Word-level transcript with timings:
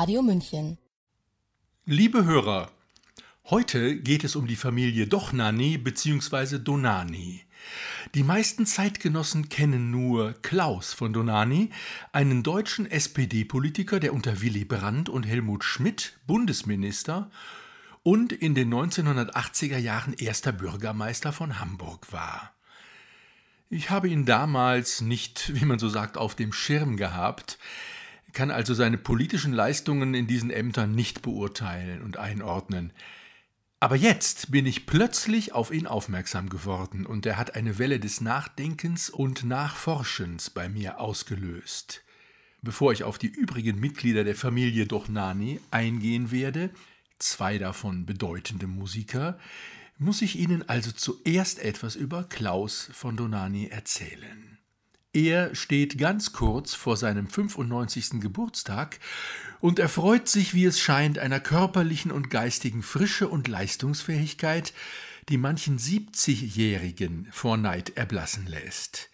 Radio 0.00 0.22
München. 0.22 0.78
Liebe 1.84 2.24
Hörer, 2.24 2.70
heute 3.50 3.96
geht 4.00 4.24
es 4.24 4.34
um 4.34 4.46
die 4.46 4.56
Familie 4.56 5.06
Dochnani 5.06 5.76
bzw. 5.76 6.58
Donani. 6.58 7.42
Die 8.14 8.22
meisten 8.22 8.64
Zeitgenossen 8.64 9.50
kennen 9.50 9.90
nur 9.90 10.32
Klaus 10.40 10.94
von 10.94 11.12
Donani, 11.12 11.68
einen 12.12 12.42
deutschen 12.42 12.90
SPD-Politiker, 12.90 14.00
der 14.00 14.14
unter 14.14 14.40
Willy 14.40 14.64
Brandt 14.64 15.10
und 15.10 15.24
Helmut 15.24 15.64
Schmidt 15.64 16.18
Bundesminister 16.26 17.30
und 18.02 18.32
in 18.32 18.54
den 18.54 18.72
1980er 18.72 19.76
Jahren 19.76 20.14
erster 20.14 20.52
Bürgermeister 20.52 21.30
von 21.30 21.60
Hamburg 21.60 22.10
war. 22.10 22.54
Ich 23.68 23.90
habe 23.90 24.08
ihn 24.08 24.24
damals 24.24 25.02
nicht, 25.02 25.52
wie 25.60 25.66
man 25.66 25.78
so 25.78 25.90
sagt, 25.90 26.16
auf 26.16 26.34
dem 26.34 26.54
Schirm 26.54 26.96
gehabt, 26.96 27.58
kann 28.32 28.50
also 28.50 28.74
seine 28.74 28.98
politischen 28.98 29.52
Leistungen 29.52 30.14
in 30.14 30.26
diesen 30.26 30.50
Ämtern 30.50 30.94
nicht 30.94 31.22
beurteilen 31.22 32.02
und 32.02 32.16
einordnen. 32.16 32.92
Aber 33.82 33.96
jetzt 33.96 34.50
bin 34.50 34.66
ich 34.66 34.84
plötzlich 34.84 35.52
auf 35.54 35.70
ihn 35.70 35.86
aufmerksam 35.86 36.50
geworden 36.50 37.06
und 37.06 37.24
er 37.24 37.38
hat 37.38 37.54
eine 37.54 37.78
Welle 37.78 37.98
des 37.98 38.20
Nachdenkens 38.20 39.08
und 39.08 39.44
Nachforschens 39.44 40.50
bei 40.50 40.68
mir 40.68 41.00
ausgelöst. 41.00 42.02
Bevor 42.60 42.92
ich 42.92 43.04
auf 43.04 43.16
die 43.16 43.28
übrigen 43.28 43.80
Mitglieder 43.80 44.22
der 44.22 44.34
Familie 44.34 44.84
Dochnani 44.84 45.60
eingehen 45.70 46.30
werde, 46.30 46.70
zwei 47.18 47.56
davon 47.56 48.04
bedeutende 48.04 48.66
Musiker, 48.66 49.38
muss 49.96 50.20
ich 50.20 50.38
Ihnen 50.38 50.68
also 50.68 50.92
zuerst 50.92 51.58
etwas 51.58 51.96
über 51.96 52.24
Klaus 52.24 52.90
von 52.92 53.16
Donani 53.16 53.68
erzählen. 53.68 54.49
Er 55.12 55.56
steht 55.56 55.98
ganz 55.98 56.32
kurz 56.32 56.74
vor 56.74 56.96
seinem 56.96 57.26
95. 57.26 58.20
Geburtstag 58.20 59.00
und 59.58 59.80
erfreut 59.80 60.28
sich, 60.28 60.54
wie 60.54 60.64
es 60.64 60.78
scheint, 60.78 61.18
einer 61.18 61.40
körperlichen 61.40 62.12
und 62.12 62.30
geistigen 62.30 62.82
Frische 62.84 63.26
und 63.26 63.48
Leistungsfähigkeit, 63.48 64.72
die 65.28 65.36
manchen 65.36 65.78
70-Jährigen 65.80 67.26
vor 67.32 67.56
Neid 67.56 67.96
erblassen 67.96 68.46
lässt. 68.46 69.10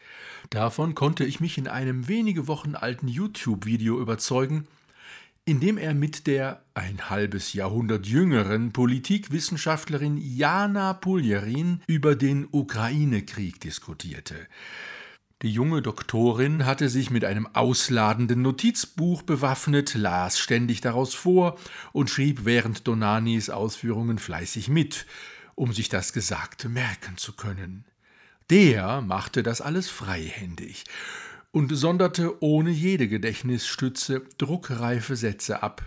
Davon 0.51 0.95
konnte 0.95 1.25
ich 1.25 1.41
mich 1.41 1.57
in 1.57 1.67
einem 1.67 2.09
wenige 2.09 2.47
Wochen 2.47 2.75
alten 2.75 3.09
YouTube-Video 3.09 3.99
überzeugen, 3.99 4.67
in 5.47 5.61
dem 5.61 5.79
er 5.79 5.95
mit 5.95 6.27
der 6.27 6.63
ein 6.75 7.09
halbes 7.09 7.55
Jahrhundert 7.55 8.07
jüngeren 8.07 8.73
Politikwissenschaftlerin 8.73 10.19
Jana 10.19 10.93
Puljerin 10.93 11.81
über 11.87 12.17
den 12.17 12.47
Ukraine-Krieg 12.51 13.61
diskutierte. 13.61 14.47
Die 15.43 15.51
junge 15.51 15.83
Doktorin 15.83 16.65
hatte 16.65 16.89
sich 16.89 17.11
mit 17.11 17.23
einem 17.27 17.47
ausladenden 17.53 18.41
Notizbuch 18.41 19.21
bewaffnet, 19.21 19.95
las 19.95 20.39
ständig 20.39 20.81
daraus 20.81 21.13
vor 21.13 21.59
und 21.93 22.09
schrieb 22.09 22.47
während 22.47 22.89
Donanis 22.89 23.51
Ausführungen 23.51 24.19
fleißig 24.19 24.69
mit, 24.69 25.05
um 25.55 25.75
sich 25.75 25.91
das 25.91 26.15
Gesagte 26.15 26.71
merken 26.71 27.19
zu 27.19 27.35
können. 27.35 27.85
Der 28.49 29.03
machte 29.03 29.43
das 29.43 29.61
alles 29.61 29.91
freihändig 29.91 30.85
und 31.51 31.69
sonderte 31.77 32.43
ohne 32.43 32.71
jede 32.71 33.07
Gedächtnisstütze 33.07 34.23
druckreife 34.39 35.17
Sätze 35.17 35.63
ab, 35.63 35.83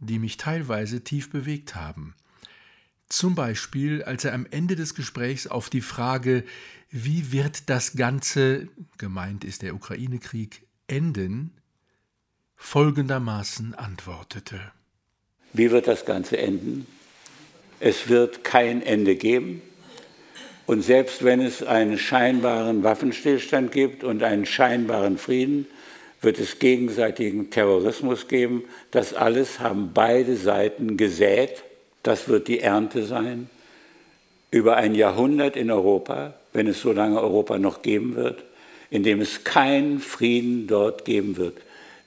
die 0.00 0.18
mich 0.18 0.36
teilweise 0.36 1.04
tief 1.04 1.30
bewegt 1.30 1.76
haben. 1.76 2.14
Zum 3.08 3.34
Beispiel, 3.34 4.02
als 4.02 4.24
er 4.24 4.32
am 4.32 4.46
Ende 4.50 4.76
des 4.76 4.94
Gesprächs 4.94 5.46
auf 5.46 5.70
die 5.70 5.80
Frage, 5.80 6.44
wie 6.90 7.32
wird 7.32 7.68
das 7.68 7.96
Ganze, 7.96 8.68
gemeint 8.98 9.44
ist 9.44 9.62
der 9.62 9.74
Ukraine-Krieg, 9.74 10.62
enden, 10.86 11.52
folgendermaßen 12.56 13.74
antwortete. 13.74 14.60
Wie 15.52 15.70
wird 15.70 15.86
das 15.86 16.04
Ganze 16.04 16.38
enden? 16.38 16.86
Es 17.80 18.08
wird 18.08 18.44
kein 18.44 18.80
Ende 18.82 19.16
geben. 19.16 19.60
Und 20.66 20.82
selbst 20.82 21.24
wenn 21.24 21.40
es 21.40 21.62
einen 21.62 21.98
scheinbaren 21.98 22.82
Waffenstillstand 22.82 23.70
gibt 23.72 24.02
und 24.02 24.22
einen 24.22 24.46
scheinbaren 24.46 25.18
Frieden, 25.18 25.66
wird 26.22 26.38
es 26.38 26.58
gegenseitigen 26.58 27.50
Terrorismus 27.50 28.28
geben. 28.28 28.64
Das 28.90 29.12
alles 29.12 29.60
haben 29.60 29.90
beide 29.92 30.36
Seiten 30.36 30.96
gesät. 30.96 31.63
Das 32.04 32.28
wird 32.28 32.46
die 32.46 32.60
Ernte 32.60 33.04
sein. 33.04 33.50
Über 34.52 34.76
ein 34.76 34.94
Jahrhundert 34.94 35.56
in 35.56 35.72
Europa 35.72 36.34
wenn 36.54 36.68
es 36.68 36.80
so 36.80 36.92
lange 36.92 37.20
Europa 37.20 37.58
noch 37.58 37.82
geben 37.82 38.14
wird, 38.14 38.42
in 38.88 39.02
dem 39.02 39.20
es 39.20 39.44
keinen 39.44 39.98
Frieden 39.98 40.66
dort 40.66 41.04
geben 41.04 41.36
wird. 41.36 41.58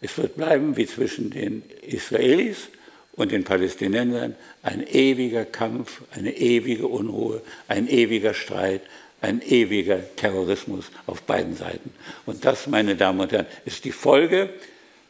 Es 0.01 0.17
wird 0.17 0.37
bleiben 0.37 0.77
wie 0.77 0.87
zwischen 0.87 1.29
den 1.29 1.63
Israelis 1.81 2.69
und 3.13 3.31
den 3.31 3.43
Palästinensern 3.43 4.35
ein 4.63 4.87
ewiger 4.87 5.43
Kampf, 5.43 6.01
eine 6.11 6.35
ewige 6.37 6.87
Unruhe, 6.87 7.41
ein 7.67 7.89
ewiger 7.89 8.33
Streit, 8.33 8.81
ein 9.21 9.41
ewiger 9.41 9.99
Terrorismus 10.15 10.91
auf 11.07 11.23
beiden 11.23 11.57
Seiten. 11.57 11.91
Und 12.25 12.45
das, 12.45 12.67
meine 12.67 12.95
Damen 12.95 13.19
und 13.19 13.31
Herren, 13.31 13.47
ist 13.65 13.83
die 13.83 13.91
Folge 13.91 14.49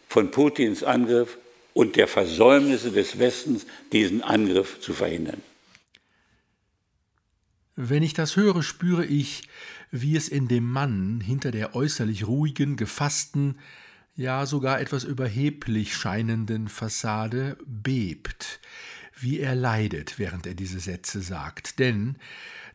von 0.10 0.32
Putins 0.32 0.84
Angriff 0.84 1.38
und 1.78 1.96
der 1.96 2.08
Versäumnisse 2.08 2.92
des 2.92 3.20
Westens, 3.20 3.68
diesen 3.94 4.24
Angriff 4.24 4.82
zu 4.82 4.94
verhindern. 4.94 5.44
Wenn 7.76 8.02
ich 8.02 8.16
das 8.16 8.36
höre, 8.36 8.64
spüre 8.64 9.06
ich, 9.06 9.48
wie 9.92 10.16
es 10.16 10.28
in 10.28 10.48
dem 10.48 10.68
Mann 10.68 11.22
hinter 11.22 11.52
der 11.52 11.76
äußerlich 11.76 12.26
ruhigen, 12.26 12.78
gefassten, 12.78 13.60
ja 14.16 14.48
sogar 14.48 14.82
etwas 14.82 15.04
überheblich 15.04 15.96
scheinenden 15.96 16.68
Fassade 16.68 17.60
bebt, 17.68 18.60
wie 19.16 19.40
er 19.40 19.54
leidet, 19.54 20.18
während 20.18 20.48
er 20.48 20.56
diese 20.56 20.80
Sätze 20.80 21.22
sagt. 21.22 21.78
Denn 21.78 22.16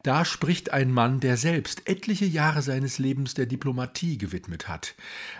da 0.04 0.24
spricht 0.24 0.72
ein 0.72 0.92
Mann, 0.92 1.18
der 1.18 1.36
selbst 1.36 1.88
etliche 1.88 2.26
Jahre 2.26 2.62
seines 2.62 3.00
Lebens 3.00 3.34
der 3.34 3.46
Diplomatie 3.46 4.16
gewidmet 4.16 4.68
hat, 4.68 4.94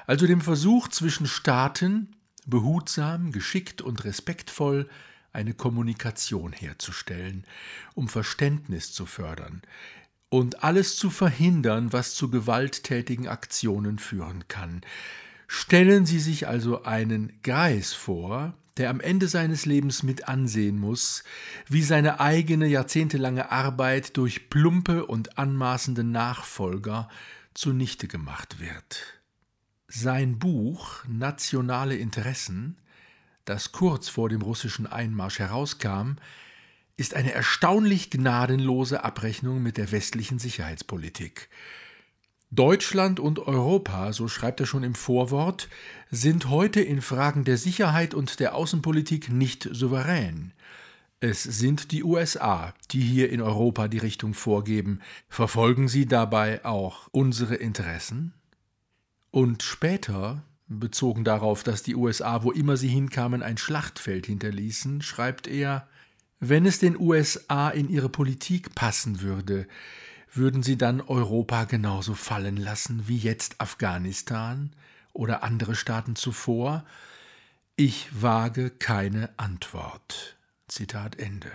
also 0.09 0.27
dem 0.27 0.41
Versuch 0.41 0.89
zwischen 0.89 1.29
Staaten, 1.29 2.17
behutsam, 2.47 3.33
geschickt 3.33 3.83
und 3.83 4.05
respektvoll 4.05 4.89
eine 5.33 5.55
Kommunikation 5.55 6.53
herzustellen, 6.53 7.45
um 7.95 8.09
Verständnis 8.09 8.93
zu 8.93 9.07
fördern 9.07 9.63
und 10.29 10.65
alles 10.65 10.97
zu 10.97 11.11
verhindern, 11.11 11.93
was 11.93 12.15
zu 12.15 12.31
gewalttätigen 12.31 13.29
Aktionen 13.29 13.99
führen 13.99 14.49
kann. 14.49 14.81
Stellen 15.47 16.07
Sie 16.07 16.19
sich 16.19 16.49
also 16.49 16.85
einen 16.85 17.39
Greis 17.43 17.93
vor, 17.93 18.55
der 18.79 18.89
am 18.89 19.01
Ende 19.01 19.29
seines 19.29 19.67
Lebens 19.67 20.03
mit 20.03 20.29
ansehen 20.29 20.79
muss, 20.79 21.25
wie 21.69 21.83
seine 21.83 22.21
eigene 22.21 22.67
jahrzehntelange 22.67 23.53
Arbeit 23.53 24.17
durch 24.17 24.49
plumpe 24.49 25.05
und 25.05 25.37
anmaßende 25.37 26.05
Nachfolger 26.05 27.11
zunichte 27.53 28.09
gemacht 28.09 28.61
wird. 28.61 29.22
Sein 29.95 30.39
Buch 30.39 31.05
Nationale 31.07 31.97
Interessen 31.97 32.77
das 33.45 33.73
kurz 33.73 34.09
vor 34.09 34.29
dem 34.29 34.43
russischen 34.43 34.87
Einmarsch 34.87 35.39
herauskam, 35.39 36.13
ist 36.97 37.15
eine 37.15 37.33
erstaunlich 37.33 38.11
gnadenlose 38.11 39.03
Abrechnung 39.03 39.63
mit 39.63 39.77
der 39.77 39.91
westlichen 39.91 40.39
Sicherheitspolitik. 40.39 41.49
Deutschland 42.51 43.19
und 43.19 43.39
Europa, 43.39 44.13
so 44.13 44.29
schreibt 44.29 44.61
er 44.61 44.67
schon 44.67 44.85
im 44.85 44.95
Vorwort, 44.95 45.69
sind 46.11 46.51
heute 46.51 46.81
in 46.81 47.01
Fragen 47.01 47.45
der 47.45 47.57
Sicherheit 47.57 48.15
und 48.15 48.41
der 48.41 48.55
Außenpolitik 48.55 49.31
nicht 49.31 49.69
souverän. 49.73 50.53
Es 51.21 51.43
sind 51.43 51.93
die 51.93 52.05
USA, 52.05 52.75
die 52.91 53.01
hier 53.01 53.31
in 53.31 53.41
Europa 53.41 53.89
die 53.89 53.99
Richtung 53.99 54.35
vorgeben. 54.35 55.01
Verfolgen 55.29 55.89
sie 55.89 56.05
dabei 56.05 56.65
auch 56.65 57.09
unsere 57.11 57.55
Interessen? 57.55 58.35
Und 59.33 59.63
später, 59.63 60.43
Bezogen 60.69 61.25
darauf, 61.25 61.63
dass 61.65 61.83
die 61.83 61.97
USA, 61.97 62.45
wo 62.45 62.53
immer 62.53 62.77
sie 62.77 62.89
hinkamen, 62.89 63.43
ein 63.43 63.57
Schlachtfeld 63.57 64.27
hinterließen, 64.27 65.01
schreibt 65.03 65.49
er 65.49 65.89
Wenn 66.39 66.67
es 66.67 66.79
den 66.79 67.01
USA 67.01 67.71
in 67.71 67.89
ihre 67.89 68.11
Politik 68.11 68.75
passen 68.75 69.23
würde, 69.23 69.67
würden 70.35 70.63
sie 70.63 70.77
dann 70.77 71.01
Europa 71.01 71.65
genauso 71.65 72.15
fallen 72.15 72.59
lassen 72.59 73.09
wie 73.09 73.17
jetzt 73.17 73.61
Afghanistan 73.61 74.71
oder 75.15 75.43
andere 75.43 75.75
Staaten 75.75 76.15
zuvor? 76.15 76.85
Ich 77.77 78.09
wage 78.23 78.69
keine 78.69 79.31
Antwort. 79.39 80.37
Zitat 80.69 81.19
Ende. 81.19 81.51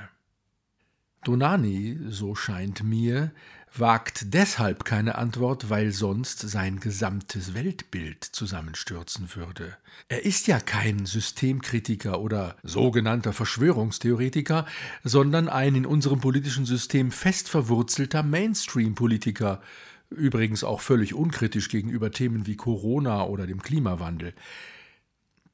Donani, 1.23 1.99
so 2.07 2.33
scheint 2.33 2.83
mir, 2.83 3.31
wagt 3.79 4.33
deshalb 4.33 4.85
keine 4.85 5.15
Antwort, 5.15 5.69
weil 5.69 5.91
sonst 5.91 6.39
sein 6.39 6.79
gesamtes 6.79 7.53
Weltbild 7.53 8.23
zusammenstürzen 8.23 9.35
würde. 9.35 9.77
Er 10.09 10.25
ist 10.25 10.47
ja 10.47 10.59
kein 10.59 11.05
Systemkritiker 11.05 12.19
oder 12.19 12.55
sogenannter 12.63 13.33
Verschwörungstheoretiker, 13.33 14.65
sondern 15.03 15.49
ein 15.49 15.75
in 15.75 15.85
unserem 15.85 16.19
politischen 16.19 16.65
System 16.65 17.11
fest 17.11 17.49
verwurzelter 17.49 18.23
Mainstream-Politiker, 18.23 19.61
übrigens 20.09 20.63
auch 20.63 20.81
völlig 20.81 21.13
unkritisch 21.13 21.69
gegenüber 21.69 22.11
Themen 22.11 22.47
wie 22.47 22.55
Corona 22.55 23.25
oder 23.25 23.47
dem 23.47 23.61
Klimawandel. 23.61 24.33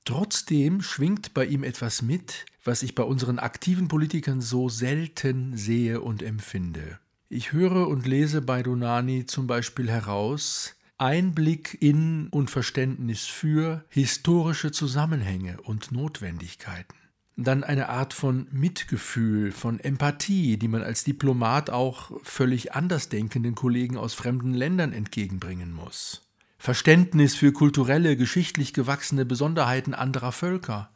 Trotzdem 0.06 0.82
schwingt 0.82 1.34
bei 1.34 1.46
ihm 1.46 1.64
etwas 1.64 2.02
mit, 2.02 2.46
was 2.64 2.84
ich 2.84 2.96
bei 2.96 3.04
unseren 3.04 3.40
aktiven 3.40 3.88
Politikern 3.88 4.42
so 4.42 4.68
selten 4.68 5.56
sehe 5.56 6.02
und 6.02 6.22
empfinde. 6.22 7.00
Ich 7.36 7.52
höre 7.52 7.88
und 7.88 8.06
lese 8.06 8.44
bei 8.44 8.62
Donani 8.62 9.26
zum 9.26 9.48
Beispiel 9.48 9.90
heraus 9.90 10.76
Einblick 11.00 11.76
in 11.82 12.28
und 12.28 12.52
Verständnis 12.52 13.26
für 13.26 13.84
historische 13.90 14.72
Zusammenhänge 14.72 15.60
und 15.62 15.92
Notwendigkeiten. 15.92 16.94
Dann 17.36 17.64
eine 17.64 17.90
Art 17.90 18.14
von 18.14 18.48
Mitgefühl, 18.52 19.52
von 19.52 19.80
Empathie, 19.80 20.58
die 20.58 20.68
man 20.68 20.84
als 20.84 21.06
Diplomat 21.06 21.72
auch 21.72 22.12
völlig 22.22 22.76
andersdenkenden 22.76 23.56
Kollegen 23.56 23.98
aus 23.98 24.14
fremden 24.14 24.54
Ländern 24.54 24.94
entgegenbringen 24.94 25.74
muss. 25.74 26.30
Verständnis 26.60 27.34
für 27.34 27.52
kulturelle, 27.52 28.16
geschichtlich 28.16 28.74
gewachsene 28.76 29.26
Besonderheiten 29.26 29.96
anderer 29.96 30.34
Völker. 30.34 30.92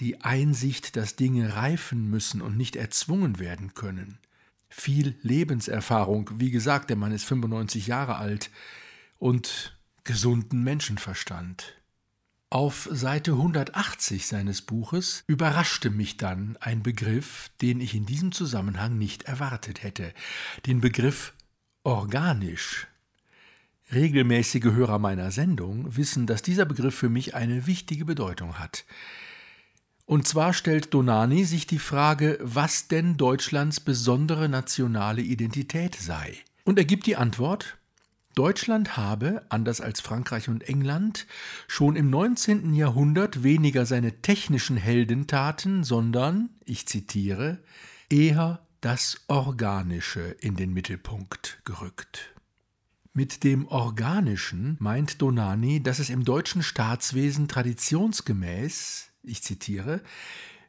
Die 0.00 0.20
Einsicht, 0.20 0.96
dass 0.96 1.16
Dinge 1.16 1.56
reifen 1.56 2.10
müssen 2.10 2.42
und 2.42 2.58
nicht 2.58 2.76
erzwungen 2.76 3.38
werden 3.38 3.72
können 3.72 4.18
viel 4.72 5.16
Lebenserfahrung. 5.22 6.30
Wie 6.36 6.50
gesagt, 6.50 6.90
der 6.90 6.96
Mann 6.96 7.12
ist 7.12 7.24
95 7.24 7.86
Jahre 7.86 8.16
alt 8.16 8.50
und 9.18 9.78
gesunden 10.04 10.64
Menschenverstand. 10.64 11.74
Auf 12.50 12.88
Seite 12.90 13.32
180 13.32 14.26
seines 14.26 14.62
Buches 14.62 15.24
überraschte 15.26 15.90
mich 15.90 16.16
dann 16.16 16.58
ein 16.60 16.82
Begriff, 16.82 17.50
den 17.62 17.80
ich 17.80 17.94
in 17.94 18.04
diesem 18.04 18.32
Zusammenhang 18.32 18.98
nicht 18.98 19.22
erwartet 19.22 19.82
hätte, 19.82 20.12
den 20.66 20.80
Begriff 20.80 21.32
organisch. 21.82 22.88
Regelmäßige 23.92 24.64
Hörer 24.64 24.98
meiner 24.98 25.30
Sendung 25.30 25.96
wissen, 25.96 26.26
dass 26.26 26.42
dieser 26.42 26.64
Begriff 26.64 26.94
für 26.94 27.08
mich 27.08 27.34
eine 27.34 27.66
wichtige 27.66 28.04
Bedeutung 28.04 28.58
hat. 28.58 28.84
Und 30.12 30.28
zwar 30.28 30.52
stellt 30.52 30.92
Donani 30.92 31.46
sich 31.46 31.66
die 31.66 31.78
Frage, 31.78 32.38
was 32.42 32.86
denn 32.86 33.16
Deutschlands 33.16 33.80
besondere 33.80 34.46
nationale 34.46 35.22
Identität 35.22 35.94
sei. 35.94 36.36
Und 36.64 36.78
er 36.78 36.84
gibt 36.84 37.06
die 37.06 37.16
Antwort, 37.16 37.78
Deutschland 38.34 38.98
habe, 38.98 39.40
anders 39.48 39.80
als 39.80 40.02
Frankreich 40.02 40.50
und 40.50 40.68
England, 40.68 41.26
schon 41.66 41.96
im 41.96 42.10
19. 42.10 42.74
Jahrhundert 42.74 43.42
weniger 43.42 43.86
seine 43.86 44.20
technischen 44.20 44.76
Heldentaten, 44.76 45.82
sondern, 45.82 46.50
ich 46.66 46.86
zitiere, 46.86 47.60
eher 48.10 48.60
das 48.82 49.22
Organische 49.28 50.36
in 50.40 50.56
den 50.56 50.74
Mittelpunkt 50.74 51.62
gerückt. 51.64 52.34
Mit 53.14 53.44
dem 53.44 53.66
Organischen 53.66 54.76
meint 54.78 55.22
Donani, 55.22 55.82
dass 55.82 56.00
es 56.00 56.10
im 56.10 56.22
deutschen 56.26 56.62
Staatswesen 56.62 57.48
traditionsgemäß 57.48 59.11
ich 59.22 59.42
zitiere, 59.42 60.00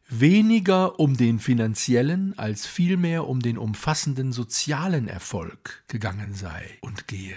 weniger 0.07 0.99
um 0.99 1.17
den 1.17 1.39
finanziellen 1.39 2.37
als 2.37 2.65
vielmehr 2.65 3.27
um 3.27 3.41
den 3.41 3.57
umfassenden 3.57 4.31
sozialen 4.31 5.07
Erfolg 5.07 5.83
gegangen 5.87 6.35
sei 6.35 6.77
und 6.81 7.07
gehe. 7.07 7.35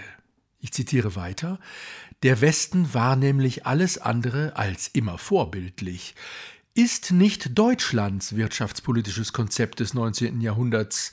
Ich 0.59 0.73
zitiere 0.73 1.15
weiter, 1.15 1.59
der 2.23 2.41
Westen 2.41 2.93
war 2.93 3.15
nämlich 3.15 3.65
alles 3.65 3.97
andere 3.97 4.55
als 4.55 4.87
immer 4.87 5.17
vorbildlich. 5.17 6.15
Ist 6.73 7.11
nicht 7.11 7.57
Deutschlands 7.57 8.35
wirtschaftspolitisches 8.35 9.33
Konzept 9.33 9.79
des 9.79 9.93
19. 9.93 10.41
Jahrhunderts 10.41 11.11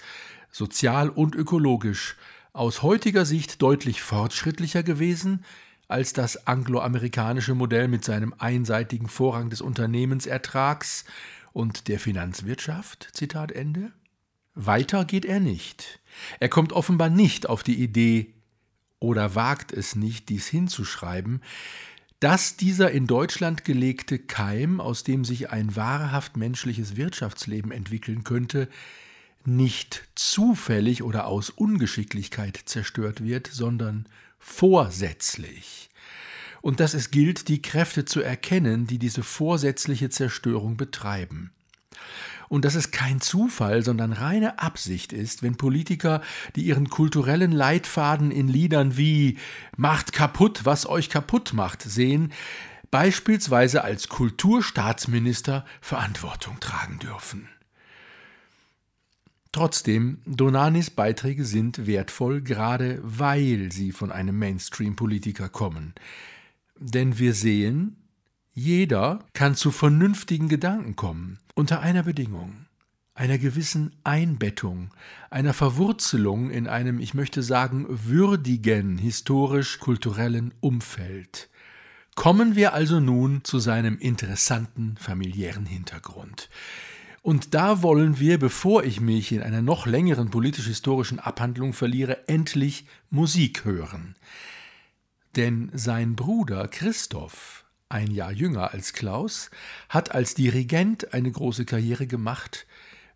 sozial 0.51 1.09
und 1.09 1.35
ökologisch 1.35 2.17
aus 2.53 2.83
heutiger 2.83 3.25
Sicht 3.25 3.63
deutlich 3.63 4.03
fortschrittlicher 4.03 4.83
gewesen 4.83 5.45
als 5.89 6.13
das 6.13 6.47
angloamerikanische 6.47 7.55
Modell 7.55 7.89
mit 7.89 8.05
seinem 8.05 8.35
einseitigen 8.39 9.09
Vorrang 9.09 9.51
des 9.51 9.61
Unternehmensertrags 9.61 11.05
und 11.53 11.89
der 11.89 12.01
Finanzwirtschaft? 12.01 13.09
Zitat 13.13 13.53
Ende. 13.53 13.93
Weiter 14.55 15.05
geht 15.05 15.25
er 15.25 15.41
nicht. 15.41 16.01
Er 16.41 16.49
kommt 16.49 16.73
offenbar 16.73 17.11
nicht 17.11 17.49
auf 17.49 17.63
die 17.63 17.83
Idee 17.83 18.35
oder 19.01 19.35
wagt 19.35 19.73
es 19.73 19.97
nicht, 19.97 20.29
dies 20.29 20.47
hinzuschreiben, 20.47 21.43
dass 22.21 22.57
dieser 22.57 22.91
in 22.91 23.07
Deutschland 23.07 23.65
gelegte 23.65 24.19
Keim, 24.19 24.81
aus 24.81 25.03
dem 25.03 25.25
sich 25.25 25.51
ein 25.51 25.77
wahrhaft 25.77 26.37
menschliches 26.37 26.97
Wirtschaftsleben 26.97 27.71
entwickeln 27.71 28.25
könnte, 28.25 28.69
nicht 29.45 30.09
zufällig 30.15 31.03
oder 31.03 31.27
aus 31.27 31.51
Ungeschicklichkeit 31.51 32.59
zerstört 32.65 33.23
wird, 33.23 33.49
sondern 33.49 34.07
vorsätzlich 34.45 35.89
und 36.61 36.81
dass 36.81 36.95
es 36.95 37.11
gilt, 37.11 37.49
die 37.49 37.63
Kräfte 37.63 38.05
zu 38.05 38.21
erkennen, 38.21 38.87
die 38.87 38.99
diese 38.99 39.23
vorsätzliche 39.23 40.11
Zerstörung 40.11 40.77
betreiben. 40.77 41.53
Und 42.49 42.65
dass 42.65 42.75
es 42.75 42.91
kein 42.91 43.21
Zufall, 43.21 43.83
sondern 43.83 44.13
reine 44.13 44.59
Absicht 44.59 45.13
ist, 45.13 45.43
wenn 45.43 45.57
Politiker, 45.57 46.21
die 46.57 46.63
ihren 46.63 46.91
kulturellen 46.91 47.53
Leitfaden 47.53 48.31
in 48.31 48.49
Liedern 48.49 48.97
wie 48.97 49.39
Macht 49.77 50.13
kaputt, 50.13 50.61
was 50.65 50.87
euch 50.87 51.09
kaputt 51.09 51.53
macht 51.55 51.83
sehen, 51.83 52.33
beispielsweise 52.91 53.83
als 53.83 54.09
Kulturstaatsminister 54.09 55.65
Verantwortung 55.81 56.61
tragen 56.61 56.99
dürfen. 56.99 57.49
Trotzdem, 59.55 60.19
Donanis 60.27 60.91
Beiträge 60.91 61.45
sind 61.45 61.87
wertvoll, 61.87 62.43
gerade 62.43 62.99
weil 63.05 63.71
sie 63.71 63.93
von 63.93 64.11
einem 64.11 64.37
Mainstream-Politiker 64.37 65.49
kommen. 65.49 65.95
Denn 66.77 67.21
wir 67.21 67.35
sehen, 67.35 67.95
jeder 68.53 69.21
kann 69.33 69.55
zu 69.55 69.71
vernünftigen 69.71 70.49
Gedanken 70.49 70.97
kommen, 70.97 71.39
unter 71.55 71.79
einer 71.79 72.03
Bedingung, 72.03 72.67
einer 73.15 73.39
gewissen 73.39 73.95
Einbettung, 74.03 74.93
einer 75.31 75.53
Verwurzelung 75.53 76.51
in 76.51 76.67
einem, 76.67 76.99
ich 76.99 77.15
möchte 77.15 77.45
sagen, 77.45 77.87
würdigen 77.89 78.99
historisch-kulturellen 78.99 80.53
Umfeld. 80.59 81.49
Kommen 82.17 82.57
wir 82.57 82.73
also 82.73 82.99
nun 82.99 83.45
zu 83.45 83.61
seinem 83.61 83.99
interessanten 83.99 84.97
familiären 84.97 85.65
Hintergrund. 85.65 86.49
Und 87.25 87.55
da 87.55 87.83
wollen 87.83 88.21
wir, 88.21 88.39
bevor 88.39 88.85
ich 88.85 89.01
mich 89.01 89.33
in 89.33 89.41
einer 89.41 89.63
noch 89.63 89.87
längeren 89.87 90.29
politisch-historischen 90.29 91.19
Abhandlung 91.19 91.73
verliere, 91.73 92.29
endlich 92.29 92.85
Musik 93.09 93.65
hören. 93.65 94.15
Denn 95.35 95.71
sein 95.73 96.17
Bruder 96.17 96.69
Christoph, 96.69 97.65
ein 97.89 98.11
Jahr 98.11 98.31
jünger 98.31 98.75
als 98.75 98.93
Klaus, 98.93 99.51
hat 99.89 100.15
als 100.15 100.35
Dirigent 100.35 101.15
eine 101.15 101.31
große 101.31 101.65
Karriere 101.65 102.07
gemacht. 102.07 102.67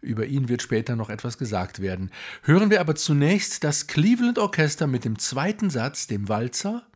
Über 0.00 0.24
ihn 0.24 0.48
wird 0.48 0.62
später 0.62 0.96
noch 0.96 1.10
etwas 1.10 1.36
gesagt 1.36 1.80
werden. 1.82 2.10
Hören 2.44 2.70
wir 2.70 2.80
aber 2.80 2.94
zunächst 2.94 3.62
das 3.62 3.88
Cleveland 3.88 4.38
Orchester 4.38 4.86
mit 4.86 5.04
dem 5.04 5.18
zweiten 5.18 5.68
Satz, 5.68 6.06
dem 6.06 6.30
Walzer, 6.30 6.86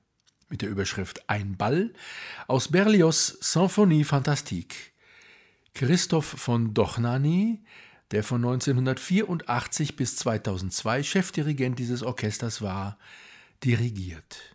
mit 0.49 0.63
der 0.63 0.71
Überschrift 0.71 1.29
Ein 1.29 1.59
Ball, 1.59 1.93
aus 2.47 2.69
Berlioz 2.69 3.37
Symphonie 3.43 4.05
Fantastique. 4.05 4.92
Christoph 5.75 6.27
von 6.27 6.75
Dochnany, 6.75 7.63
der 8.11 8.23
von 8.23 8.45
1984 8.45 9.97
bis 9.97 10.17
2002 10.17 11.03
Chefdirigent 11.03 11.79
dieses 11.79 12.03
Orchesters 12.03 12.61
war, 12.61 12.99
dirigiert. 13.65 14.52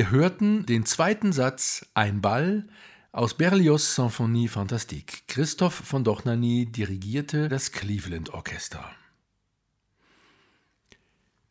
Wir 0.00 0.10
hörten 0.10 0.64
den 0.64 0.86
zweiten 0.86 1.30
Satz 1.30 1.84
Ein 1.92 2.22
Ball 2.22 2.66
aus 3.12 3.34
Berlioz 3.34 3.96
Symphonie 3.96 4.48
Fantastique. 4.48 5.24
Christoph 5.26 5.74
von 5.74 6.04
Dochnany 6.04 6.64
dirigierte 6.64 7.50
das 7.50 7.70
Cleveland 7.70 8.30
Orchester. 8.30 8.90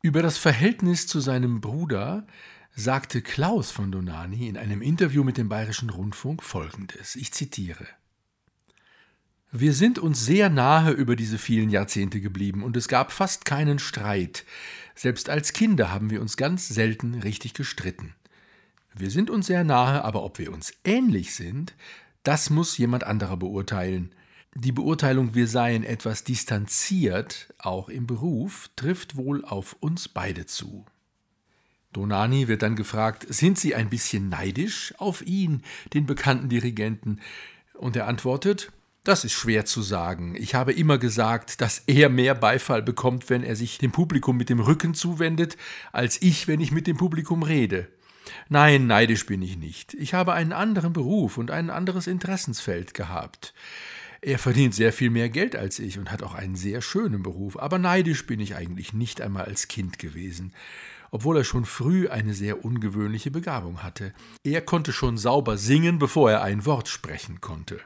Über 0.01 0.23
das 0.23 0.39
Verhältnis 0.39 1.05
zu 1.05 1.19
seinem 1.19 1.61
Bruder 1.61 2.25
sagte 2.75 3.21
Klaus 3.21 3.69
von 3.69 3.91
Donani 3.91 4.47
in 4.47 4.57
einem 4.57 4.81
Interview 4.81 5.23
mit 5.23 5.37
dem 5.37 5.47
Bayerischen 5.47 5.91
Rundfunk 5.91 6.41
folgendes: 6.41 7.15
Ich 7.15 7.31
zitiere. 7.31 7.85
Wir 9.51 9.73
sind 9.73 9.99
uns 9.99 10.25
sehr 10.25 10.49
nahe 10.49 10.89
über 10.89 11.15
diese 11.15 11.37
vielen 11.37 11.69
Jahrzehnte 11.69 12.19
geblieben 12.19 12.63
und 12.63 12.75
es 12.75 12.87
gab 12.87 13.11
fast 13.11 13.45
keinen 13.45 13.77
Streit. 13.77 14.43
Selbst 14.95 15.29
als 15.29 15.53
Kinder 15.53 15.91
haben 15.91 16.09
wir 16.09 16.19
uns 16.19 16.35
ganz 16.35 16.67
selten 16.67 17.13
richtig 17.13 17.53
gestritten. 17.53 18.15
Wir 18.99 19.11
sind 19.11 19.29
uns 19.29 19.47
sehr 19.47 19.63
nahe, 19.63 20.03
aber 20.03 20.23
ob 20.23 20.39
wir 20.39 20.51
uns 20.51 20.73
ähnlich 20.83 21.33
sind, 21.33 21.73
das 22.23 22.49
muss 22.49 22.77
jemand 22.77 23.05
anderer 23.05 23.37
beurteilen. 23.37 24.13
Die 24.55 24.73
Beurteilung, 24.73 25.35
wir 25.35 25.47
seien 25.47 25.85
etwas 25.85 26.25
distanziert, 26.25 27.53
auch 27.59 27.87
im 27.87 28.07
Beruf, 28.07 28.69
trifft 28.75 29.15
wohl 29.15 29.45
auf 29.45 29.77
uns 29.79 30.09
beide 30.09 30.47
zu. 30.47 30.85
Donani 31.93 32.49
wird 32.49 32.61
dann 32.61 32.75
gefragt, 32.75 33.25
sind 33.29 33.57
Sie 33.57 33.73
ein 33.73 33.89
bisschen 33.89 34.27
neidisch 34.27 34.93
auf 34.97 35.25
ihn, 35.25 35.63
den 35.93 36.05
bekannten 36.05 36.49
Dirigenten? 36.49 37.21
Und 37.75 37.95
er 37.95 38.05
antwortet, 38.05 38.73
das 39.05 39.23
ist 39.23 39.31
schwer 39.31 39.63
zu 39.63 39.81
sagen. 39.81 40.35
Ich 40.35 40.55
habe 40.55 40.73
immer 40.73 40.97
gesagt, 40.97 41.61
dass 41.61 41.83
er 41.87 42.09
mehr 42.09 42.35
Beifall 42.35 42.81
bekommt, 42.81 43.29
wenn 43.29 43.43
er 43.43 43.55
sich 43.55 43.77
dem 43.77 43.93
Publikum 43.93 44.35
mit 44.35 44.49
dem 44.49 44.59
Rücken 44.59 44.93
zuwendet, 44.93 45.55
als 45.93 46.21
ich, 46.21 46.49
wenn 46.49 46.59
ich 46.59 46.73
mit 46.73 46.85
dem 46.85 46.97
Publikum 46.97 47.43
rede. 47.43 47.87
Nein, 48.49 48.87
neidisch 48.87 49.25
bin 49.25 49.41
ich 49.41 49.57
nicht. 49.57 49.93
Ich 49.95 50.13
habe 50.13 50.33
einen 50.33 50.53
anderen 50.53 50.93
Beruf 50.93 51.37
und 51.37 51.51
ein 51.51 51.69
anderes 51.69 52.07
Interessensfeld 52.07 52.93
gehabt. 52.93 53.53
Er 54.21 54.37
verdient 54.37 54.75
sehr 54.75 54.91
viel 54.91 55.09
mehr 55.09 55.29
Geld 55.29 55.55
als 55.55 55.79
ich 55.79 55.97
und 55.97 56.11
hat 56.11 56.23
auch 56.23 56.33
einen 56.33 56.55
sehr 56.55 56.81
schönen 56.81 57.23
Beruf, 57.23 57.57
aber 57.57 57.79
neidisch 57.79 58.25
bin 58.25 58.39
ich 58.39 58.55
eigentlich 58.55 58.93
nicht 58.93 59.21
einmal 59.21 59.45
als 59.45 59.69
Kind 59.69 59.97
gewesen, 59.97 60.53
obwohl 61.11 61.37
er 61.37 61.43
schon 61.45 61.65
früh 61.65 62.09
eine 62.09 62.33
sehr 62.33 62.65
ungewöhnliche 62.65 63.31
Begabung 63.31 63.81
hatte. 63.81 64.13
Er 64.43 64.61
konnte 64.61 64.91
schon 64.91 65.17
sauber 65.17 65.57
singen, 65.57 65.99
bevor 65.99 66.31
er 66.31 66.41
ein 66.43 66.65
Wort 66.65 66.89
sprechen 66.89 67.39
konnte. 67.39 67.79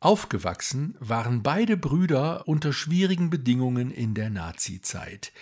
Aufgewachsen 0.00 0.96
waren 1.00 1.42
beide 1.42 1.76
Brüder 1.76 2.46
unter 2.48 2.72
schwierigen 2.72 3.28
Bedingungen 3.28 3.90
in 3.90 4.14
der 4.14 4.30
Nazizeit. 4.30 5.32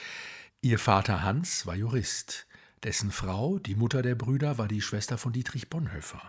Ihr 0.60 0.78
Vater 0.78 1.22
Hans 1.22 1.66
war 1.66 1.76
Jurist, 1.76 2.46
dessen 2.84 3.10
Frau, 3.10 3.58
die 3.58 3.74
Mutter 3.74 4.02
der 4.02 4.14
Brüder, 4.14 4.58
war 4.58 4.68
die 4.68 4.82
Schwester 4.82 5.18
von 5.18 5.32
Dietrich 5.32 5.68
Bonhoeffer. 5.70 6.20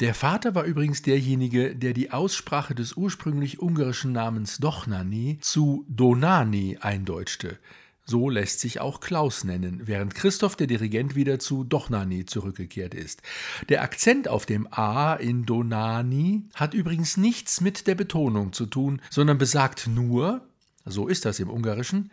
Der 0.00 0.14
Vater 0.14 0.54
war 0.54 0.64
übrigens 0.64 1.02
derjenige, 1.02 1.74
der 1.76 1.92
die 1.92 2.10
Aussprache 2.10 2.74
des 2.74 2.94
ursprünglich 2.94 3.60
ungarischen 3.60 4.12
Namens 4.12 4.58
Dochnani 4.58 5.38
zu 5.40 5.86
Donani 5.88 6.78
eindeutschte. 6.80 7.58
So 8.04 8.28
lässt 8.28 8.60
sich 8.60 8.80
auch 8.80 9.00
Klaus 9.00 9.44
nennen, 9.44 9.82
während 9.84 10.14
Christoph 10.14 10.56
der 10.56 10.66
Dirigent 10.66 11.14
wieder 11.14 11.38
zu 11.38 11.64
Dochnani 11.64 12.26
zurückgekehrt 12.26 12.92
ist. 12.92 13.22
Der 13.70 13.82
Akzent 13.82 14.28
auf 14.28 14.44
dem 14.44 14.68
A 14.70 15.14
in 15.14 15.46
Donani 15.46 16.42
hat 16.54 16.74
übrigens 16.74 17.16
nichts 17.16 17.62
mit 17.62 17.86
der 17.86 17.94
Betonung 17.94 18.52
zu 18.52 18.66
tun, 18.66 19.00
sondern 19.08 19.38
besagt 19.38 19.86
nur, 19.86 20.46
so 20.84 21.08
ist 21.08 21.24
das 21.24 21.40
im 21.40 21.48
Ungarischen, 21.48 22.10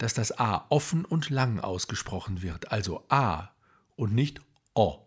dass 0.00 0.14
das 0.14 0.38
A 0.38 0.66
offen 0.70 1.04
und 1.04 1.30
lang 1.30 1.60
ausgesprochen 1.60 2.42
wird, 2.42 2.72
also 2.72 3.04
A 3.08 3.50
und 3.96 4.14
nicht 4.14 4.40
O. 4.74 5.06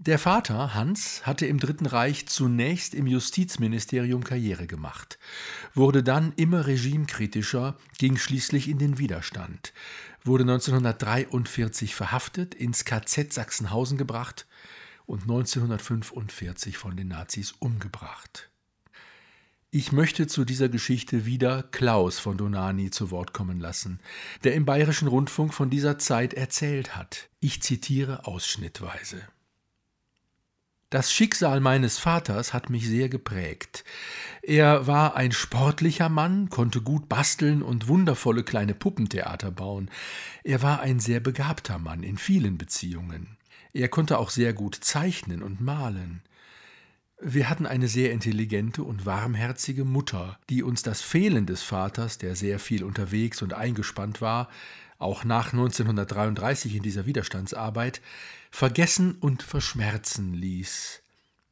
Der 0.00 0.18
Vater, 0.18 0.74
Hans, 0.74 1.26
hatte 1.26 1.46
im 1.46 1.58
Dritten 1.58 1.86
Reich 1.86 2.28
zunächst 2.28 2.94
im 2.94 3.06
Justizministerium 3.06 4.22
Karriere 4.22 4.66
gemacht, 4.66 5.18
wurde 5.74 6.02
dann 6.02 6.32
immer 6.36 6.66
regimekritischer, 6.66 7.76
ging 7.98 8.16
schließlich 8.16 8.68
in 8.68 8.78
den 8.78 8.98
Widerstand, 8.98 9.72
wurde 10.24 10.42
1943 10.42 11.94
verhaftet, 11.94 12.54
ins 12.54 12.84
KZ 12.84 13.32
Sachsenhausen 13.32 13.98
gebracht 13.98 14.46
und 15.06 15.22
1945 15.22 16.76
von 16.76 16.96
den 16.96 17.08
Nazis 17.08 17.52
umgebracht. 17.58 18.47
Ich 19.70 19.92
möchte 19.92 20.26
zu 20.26 20.46
dieser 20.46 20.70
Geschichte 20.70 21.26
wieder 21.26 21.62
Klaus 21.62 22.18
von 22.18 22.38
Donani 22.38 22.90
zu 22.90 23.10
Wort 23.10 23.34
kommen 23.34 23.60
lassen, 23.60 24.00
der 24.42 24.54
im 24.54 24.64
Bayerischen 24.64 25.08
Rundfunk 25.08 25.52
von 25.52 25.68
dieser 25.68 25.98
Zeit 25.98 26.32
erzählt 26.32 26.96
hat. 26.96 27.28
Ich 27.40 27.60
zitiere 27.60 28.26
ausschnittweise. 28.26 29.20
Das 30.88 31.12
Schicksal 31.12 31.60
meines 31.60 31.98
Vaters 31.98 32.54
hat 32.54 32.70
mich 32.70 32.88
sehr 32.88 33.10
geprägt. 33.10 33.84
Er 34.40 34.86
war 34.86 35.16
ein 35.16 35.32
sportlicher 35.32 36.08
Mann, 36.08 36.48
konnte 36.48 36.80
gut 36.80 37.10
basteln 37.10 37.60
und 37.60 37.88
wundervolle 37.88 38.44
kleine 38.44 38.72
Puppentheater 38.72 39.50
bauen. 39.50 39.90
Er 40.44 40.62
war 40.62 40.80
ein 40.80 40.98
sehr 40.98 41.20
begabter 41.20 41.78
Mann 41.78 42.04
in 42.04 42.16
vielen 42.16 42.56
Beziehungen. 42.56 43.36
Er 43.74 43.88
konnte 43.88 44.16
auch 44.16 44.30
sehr 44.30 44.54
gut 44.54 44.76
zeichnen 44.76 45.42
und 45.42 45.60
malen. 45.60 46.22
Wir 47.20 47.50
hatten 47.50 47.66
eine 47.66 47.88
sehr 47.88 48.12
intelligente 48.12 48.84
und 48.84 49.04
warmherzige 49.04 49.84
Mutter, 49.84 50.38
die 50.48 50.62
uns 50.62 50.84
das 50.84 51.02
Fehlen 51.02 51.46
des 51.46 51.62
Vaters, 51.62 52.18
der 52.18 52.36
sehr 52.36 52.60
viel 52.60 52.84
unterwegs 52.84 53.42
und 53.42 53.54
eingespannt 53.54 54.20
war, 54.20 54.48
auch 54.98 55.24
nach 55.24 55.52
1933 55.52 56.76
in 56.76 56.82
dieser 56.84 57.06
Widerstandsarbeit, 57.06 58.00
vergessen 58.52 59.16
und 59.18 59.42
verschmerzen 59.42 60.32
ließ. 60.32 61.02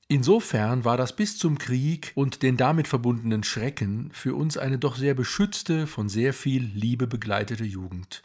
Insofern 0.06 0.84
war 0.84 0.96
das 0.96 1.16
bis 1.16 1.36
zum 1.36 1.58
Krieg 1.58 2.12
und 2.14 2.44
den 2.44 2.56
damit 2.56 2.86
verbundenen 2.86 3.42
Schrecken 3.42 4.10
für 4.12 4.36
uns 4.36 4.56
eine 4.56 4.78
doch 4.78 4.96
sehr 4.96 5.14
beschützte, 5.14 5.88
von 5.88 6.08
sehr 6.08 6.32
viel 6.32 6.62
Liebe 6.62 7.08
begleitete 7.08 7.64
Jugend. 7.64 8.22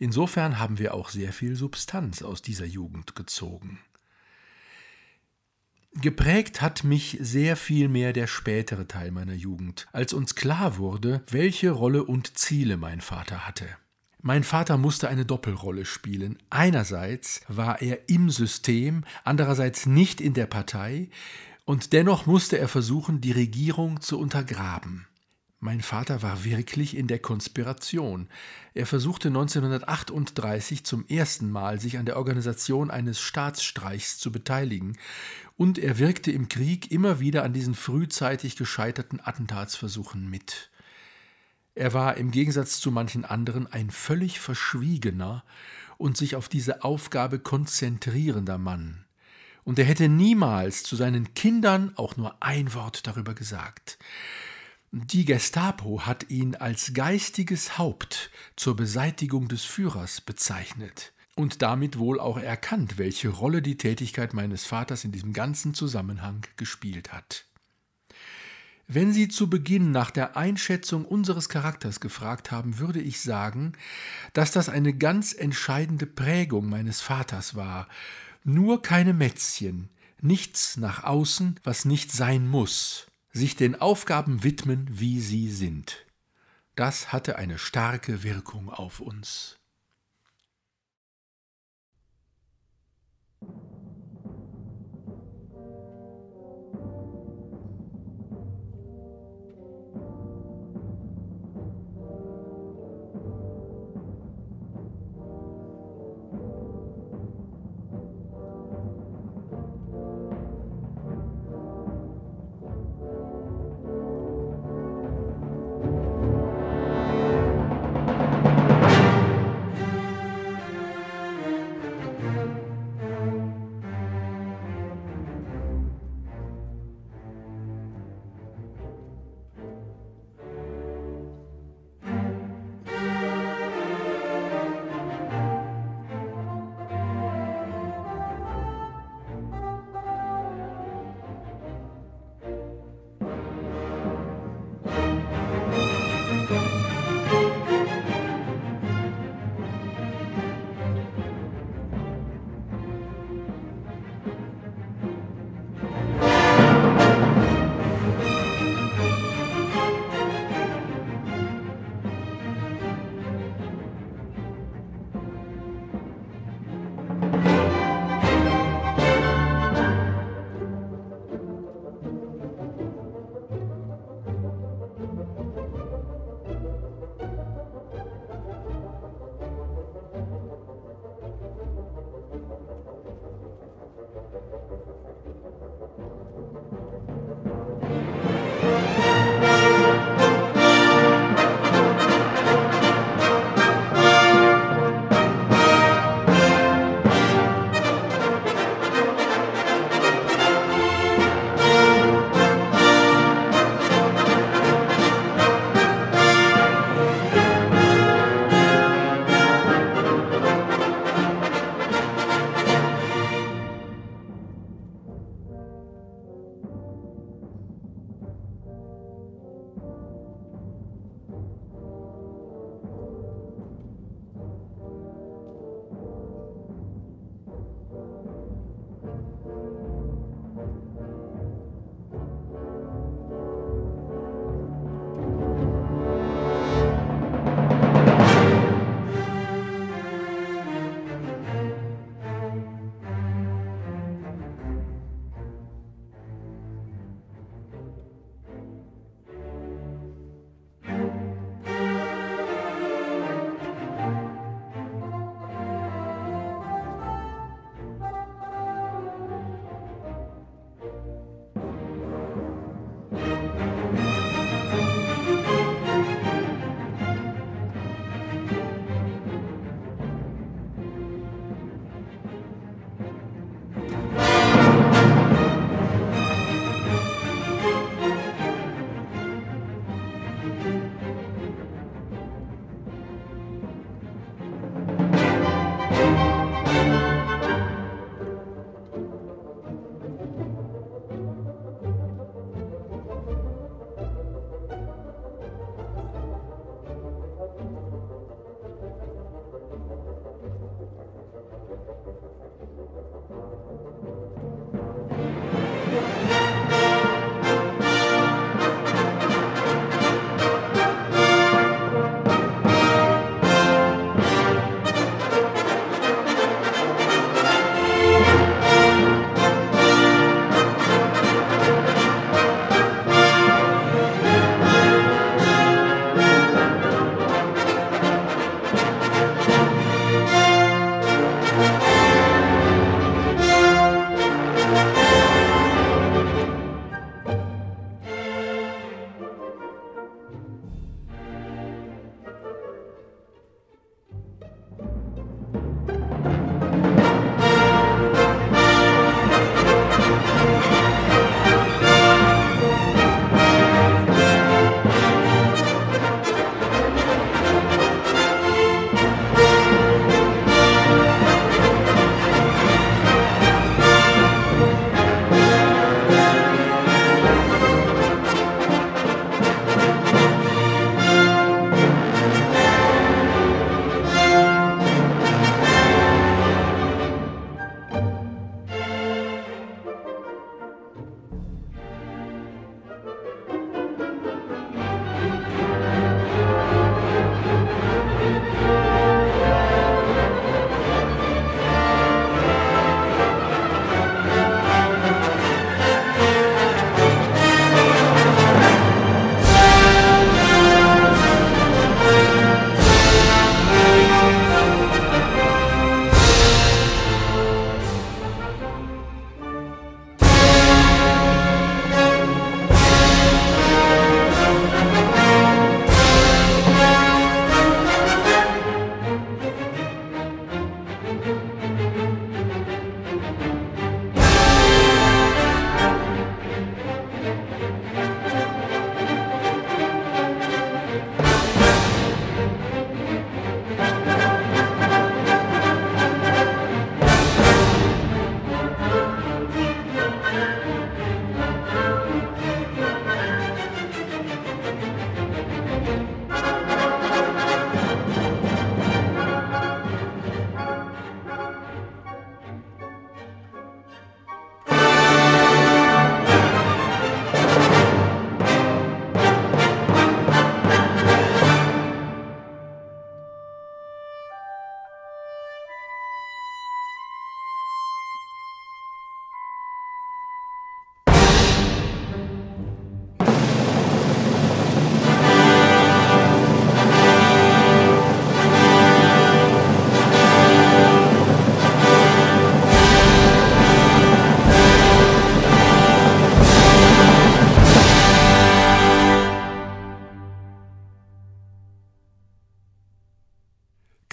Insofern 0.00 0.58
haben 0.58 0.80
wir 0.80 0.94
auch 0.94 1.10
sehr 1.10 1.32
viel 1.32 1.54
Substanz 1.54 2.22
aus 2.22 2.42
dieser 2.42 2.66
Jugend 2.66 3.14
gezogen. 3.14 3.78
Geprägt 6.02 6.60
hat 6.60 6.84
mich 6.84 7.16
sehr 7.20 7.56
viel 7.56 7.88
mehr 7.88 8.12
der 8.12 8.26
spätere 8.26 8.86
Teil 8.86 9.12
meiner 9.12 9.32
Jugend, 9.32 9.86
als 9.92 10.12
uns 10.12 10.34
klar 10.34 10.76
wurde, 10.76 11.22
welche 11.30 11.70
Rolle 11.70 12.04
und 12.04 12.36
Ziele 12.36 12.76
mein 12.76 13.00
Vater 13.00 13.46
hatte. 13.46 13.66
Mein 14.20 14.44
Vater 14.44 14.76
musste 14.76 15.08
eine 15.08 15.24
Doppelrolle 15.24 15.86
spielen. 15.86 16.36
Einerseits 16.50 17.40
war 17.48 17.80
er 17.80 18.10
im 18.10 18.28
System, 18.28 19.04
andererseits 19.24 19.86
nicht 19.86 20.20
in 20.20 20.34
der 20.34 20.46
Partei, 20.46 21.08
und 21.64 21.94
dennoch 21.94 22.26
musste 22.26 22.58
er 22.58 22.68
versuchen, 22.68 23.22
die 23.22 23.32
Regierung 23.32 24.00
zu 24.02 24.18
untergraben. 24.18 25.06
Mein 25.58 25.80
Vater 25.80 26.20
war 26.20 26.44
wirklich 26.44 26.96
in 26.96 27.06
der 27.06 27.18
Konspiration. 27.18 28.28
Er 28.74 28.84
versuchte 28.84 29.28
1938 29.28 30.84
zum 30.84 31.06
ersten 31.06 31.50
Mal 31.50 31.80
sich 31.80 31.96
an 31.96 32.04
der 32.04 32.18
Organisation 32.18 32.90
eines 32.90 33.20
Staatsstreichs 33.20 34.18
zu 34.18 34.30
beteiligen, 34.30 34.98
und 35.56 35.78
er 35.78 35.98
wirkte 35.98 36.30
im 36.30 36.50
Krieg 36.50 36.92
immer 36.92 37.18
wieder 37.18 37.42
an 37.42 37.54
diesen 37.54 37.74
frühzeitig 37.74 38.56
gescheiterten 38.56 39.20
Attentatsversuchen 39.24 40.28
mit. 40.28 40.70
Er 41.74 41.94
war 41.94 42.18
im 42.18 42.30
Gegensatz 42.30 42.78
zu 42.78 42.90
manchen 42.90 43.24
anderen 43.24 43.66
ein 43.66 43.90
völlig 43.90 44.38
verschwiegener 44.38 45.44
und 45.96 46.18
sich 46.18 46.36
auf 46.36 46.50
diese 46.50 46.84
Aufgabe 46.84 47.38
konzentrierender 47.38 48.58
Mann. 48.58 49.06
Und 49.64 49.78
er 49.78 49.86
hätte 49.86 50.08
niemals 50.08 50.82
zu 50.82 50.94
seinen 50.94 51.32
Kindern 51.32 51.92
auch 51.96 52.16
nur 52.18 52.36
ein 52.40 52.74
Wort 52.74 53.06
darüber 53.06 53.34
gesagt. 53.34 53.98
Die 54.92 55.24
Gestapo 55.24 56.06
hat 56.06 56.30
ihn 56.30 56.54
als 56.54 56.94
geistiges 56.94 57.76
Haupt 57.76 58.30
zur 58.54 58.76
Beseitigung 58.76 59.48
des 59.48 59.64
Führers 59.64 60.20
bezeichnet 60.20 61.12
und 61.34 61.60
damit 61.60 61.98
wohl 61.98 62.18
auch 62.18 62.38
erkannt, 62.38 62.96
welche 62.96 63.28
Rolle 63.28 63.62
die 63.62 63.76
Tätigkeit 63.76 64.32
meines 64.32 64.64
Vaters 64.64 65.04
in 65.04 65.12
diesem 65.12 65.32
ganzen 65.32 65.74
Zusammenhang 65.74 66.46
gespielt 66.56 67.12
hat. 67.12 67.46
Wenn 68.88 69.12
Sie 69.12 69.26
zu 69.26 69.50
Beginn 69.50 69.90
nach 69.90 70.12
der 70.12 70.36
Einschätzung 70.36 71.04
unseres 71.04 71.48
Charakters 71.48 71.98
gefragt 71.98 72.52
haben, 72.52 72.78
würde 72.78 73.00
ich 73.00 73.20
sagen, 73.20 73.72
dass 74.32 74.52
das 74.52 74.68
eine 74.68 74.94
ganz 74.94 75.32
entscheidende 75.32 76.06
Prägung 76.06 76.68
meines 76.68 77.00
Vaters 77.00 77.56
war. 77.56 77.88
Nur 78.44 78.82
keine 78.82 79.12
Mätzchen, 79.12 79.88
nichts 80.20 80.76
nach 80.76 81.02
außen, 81.02 81.58
was 81.64 81.84
nicht 81.84 82.12
sein 82.12 82.46
muss, 82.46 83.08
sich 83.36 83.54
den 83.54 83.80
Aufgaben 83.80 84.42
widmen, 84.42 84.86
wie 84.90 85.20
sie 85.20 85.50
sind. 85.50 86.06
Das 86.74 87.12
hatte 87.12 87.36
eine 87.36 87.58
starke 87.58 88.22
Wirkung 88.22 88.70
auf 88.70 89.00
uns. 89.00 89.58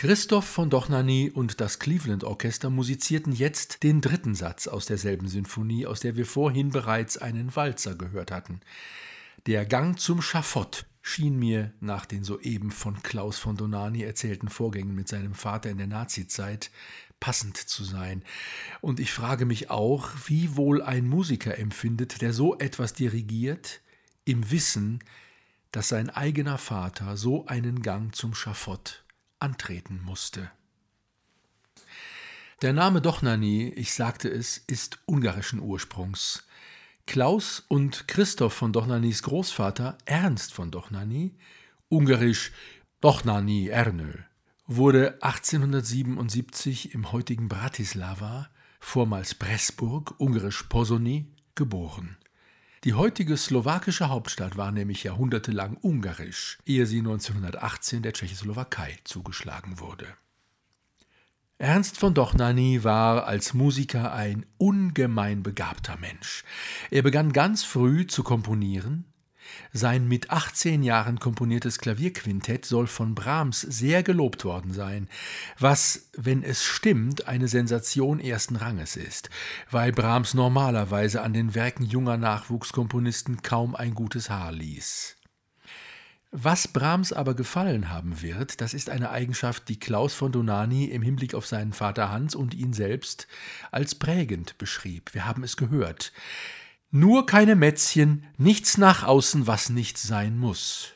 Christoph 0.04 0.44
von 0.44 0.70
Dochnany 0.70 1.32
und 1.34 1.62
das 1.62 1.80
Cleveland 1.80 2.26
Orchester 2.26 2.70
musizierten 2.70 3.32
jetzt 3.32 3.84
den 3.84 4.02
dritten 4.02 4.36
Satz 4.36 4.68
aus 4.68 4.86
derselben 4.86 5.30
Sinfonie, 5.30 5.86
aus 5.86 6.02
der 6.02 6.18
wir 6.18 6.26
vorhin 6.26 6.72
bereits 6.72 7.18
einen 7.18 7.56
Walzer 7.56 7.96
gehört 7.96 8.30
hatten. 8.30 8.60
Der 9.46 9.66
Gang 9.66 9.98
zum 9.98 10.22
Schafott 10.22 10.88
schien 11.02 11.40
mir 11.40 11.72
nach 11.80 12.06
den 12.06 12.26
soeben 12.26 12.70
von 12.70 13.02
Klaus 13.02 13.40
von 13.40 13.56
Donani 13.56 14.04
erzählten 14.04 14.50
Vorgängen 14.50 14.94
mit 14.94 15.08
seinem 15.08 15.36
Vater 15.36 15.70
in 15.70 15.78
der 15.78 15.88
Nazizeit 15.88 16.70
passend 17.22 17.56
zu 17.56 17.86
sein. 17.86 18.24
Und 18.82 19.00
ich 19.00 19.14
frage 19.14 19.46
mich 19.46 19.70
auch, 19.70 20.10
wie 20.26 20.58
wohl 20.58 20.82
ein 20.82 21.08
Musiker 21.08 21.58
empfindet, 21.58 22.22
der 22.22 22.34
so 22.34 22.58
etwas 22.58 22.92
dirigiert, 22.92 23.80
im 24.26 24.52
Wissen, 24.52 25.02
dass 25.72 25.88
sein 25.88 26.10
eigener 26.10 26.58
Vater 26.58 27.16
so 27.16 27.46
einen 27.46 27.82
Gang 27.82 28.14
zum 28.14 28.36
Schafott 28.36 29.03
antreten 29.44 30.02
musste. 30.04 30.50
Der 32.62 32.72
Name 32.72 33.02
Dochnany, 33.02 33.74
ich 33.76 33.94
sagte 33.94 34.30
es, 34.30 34.58
ist 34.58 35.00
ungarischen 35.06 35.60
Ursprungs. 35.60 36.48
Klaus 37.06 37.62
und 37.68 38.08
Christoph 38.08 38.54
von 38.54 38.72
Dochnanys 38.72 39.22
Großvater, 39.24 39.98
Ernst 40.06 40.54
von 40.54 40.72
Dochnany, 40.72 41.36
ungarisch 41.90 42.54
Dochnany 43.02 43.68
Ernö, 43.68 44.14
wurde 44.66 45.22
1877 45.22 46.94
im 46.94 47.12
heutigen 47.12 47.50
Bratislava, 47.50 48.50
vormals 48.80 49.36
Pressburg, 49.36 50.14
ungarisch 50.20 50.64
Pozsony, 50.64 51.26
geboren. 51.56 52.16
Die 52.84 52.96
heutige 52.96 53.38
slowakische 53.38 54.10
Hauptstadt 54.10 54.58
war 54.58 54.72
nämlich 54.72 55.04
jahrhundertelang 55.04 55.78
ungarisch, 55.78 56.58
ehe 56.66 56.86
sie 56.86 57.00
1918 57.00 58.02
der 58.02 58.12
Tschechoslowakei 58.12 59.00
zugeschlagen 59.06 59.80
wurde. 59.80 60.06
Ernst 61.58 61.98
von 61.98 62.14
Dochnany 62.14 62.84
war 62.84 63.26
als 63.26 63.54
Musiker 63.54 64.12
ein 64.12 64.46
ungemein 64.58 65.44
begabter 65.44 65.96
Mensch. 65.98 66.44
Er 66.92 67.04
begann 67.04 67.32
ganz 67.32 67.64
früh 67.64 68.06
zu 68.06 68.22
komponieren, 68.22 69.06
sein 69.72 70.08
mit 70.08 70.30
18 70.30 70.84
Jahren 70.84 71.20
komponiertes 71.20 71.80
Klavierquintett 71.80 72.66
soll 72.66 72.88
von 72.88 73.16
Brahms 73.16 73.62
sehr 73.62 74.04
gelobt 74.04 74.46
worden 74.46 74.72
sein, 74.74 75.10
was, 75.58 76.10
wenn 76.16 76.44
es 76.44 76.64
stimmt, 76.64 77.28
eine 77.28 77.48
Sensation 77.48 78.20
ersten 78.20 78.56
Ranges 78.56 78.96
ist, 78.96 79.30
weil 79.72 79.92
Brahms 79.92 80.34
normalerweise 80.34 81.22
an 81.22 81.34
den 81.34 81.56
Werken 81.56 81.86
junger 81.86 82.18
Nachwuchskomponisten 82.18 83.42
kaum 83.42 83.76
ein 83.76 83.96
gutes 83.96 84.30
Haar 84.30 84.52
ließ. 84.52 85.18
Was 86.36 86.68
Brahms 86.68 87.14
aber 87.14 87.36
gefallen 87.36 87.92
haben 87.92 88.24
wird, 88.24 88.60
das 88.60 88.74
ist 88.74 88.90
eine 88.90 89.12
Eigenschaft, 89.12 89.70
die 89.70 89.80
Klaus 89.80 90.16
von 90.16 90.32
Donani 90.32 90.86
im 90.86 91.04
Hinblick 91.04 91.36
auf 91.36 91.46
seinen 91.46 91.74
Vater 91.74 92.10
Hans 92.10 92.34
und 92.34 92.56
ihn 92.56 92.74
selbst 92.74 93.28
als 93.70 93.94
prägend 93.94 94.58
beschrieb. 94.58 95.14
Wir 95.14 95.28
haben 95.28 95.44
es 95.44 95.58
gehört. 95.58 96.12
Nur 96.96 97.26
keine 97.26 97.56
Mätzchen, 97.56 98.24
nichts 98.38 98.78
nach 98.78 99.02
außen, 99.04 99.48
was 99.48 99.72
nicht 99.72 99.98
sein 99.98 100.38
muss. 100.38 100.94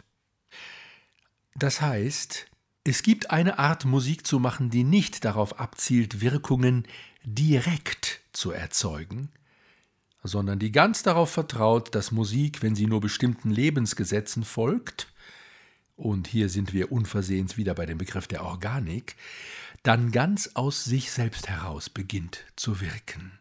Das 1.56 1.82
heißt, 1.82 2.46
es 2.84 3.02
gibt 3.02 3.32
eine 3.32 3.58
Art 3.58 3.84
Musik 3.84 4.28
zu 4.28 4.38
machen, 4.38 4.70
die 4.70 4.84
nicht 4.84 5.26
darauf 5.26 5.60
abzielt, 5.60 6.22
Wirkungen 6.22 6.86
direkt 7.24 8.22
zu 8.32 8.52
erzeugen, 8.52 9.30
sondern 10.22 10.60
die 10.60 10.72
ganz 10.72 11.02
darauf 11.02 11.32
vertraut, 11.32 11.96
dass 11.96 12.12
Musik, 12.12 12.62
wenn 12.62 12.76
sie 12.76 12.86
nur 12.86 13.02
bestimmten 13.02 13.50
Lebensgesetzen 13.50 14.46
folgt, 14.46 15.12
und 15.96 16.28
hier 16.28 16.50
sind 16.50 16.74
wir 16.74 16.92
unversehens 16.92 17.58
wieder 17.58 17.74
bei 17.74 17.88
dem 17.88 17.98
Begriff 17.98 18.28
der 18.28 18.44
Organik, 18.44 19.16
dann 19.82 20.12
ganz 20.12 20.52
aus 20.54 20.84
sich 20.84 21.10
selbst 21.10 21.50
heraus 21.50 21.90
beginnt 21.90 22.44
zu 22.56 22.82
wirken. 22.82 23.32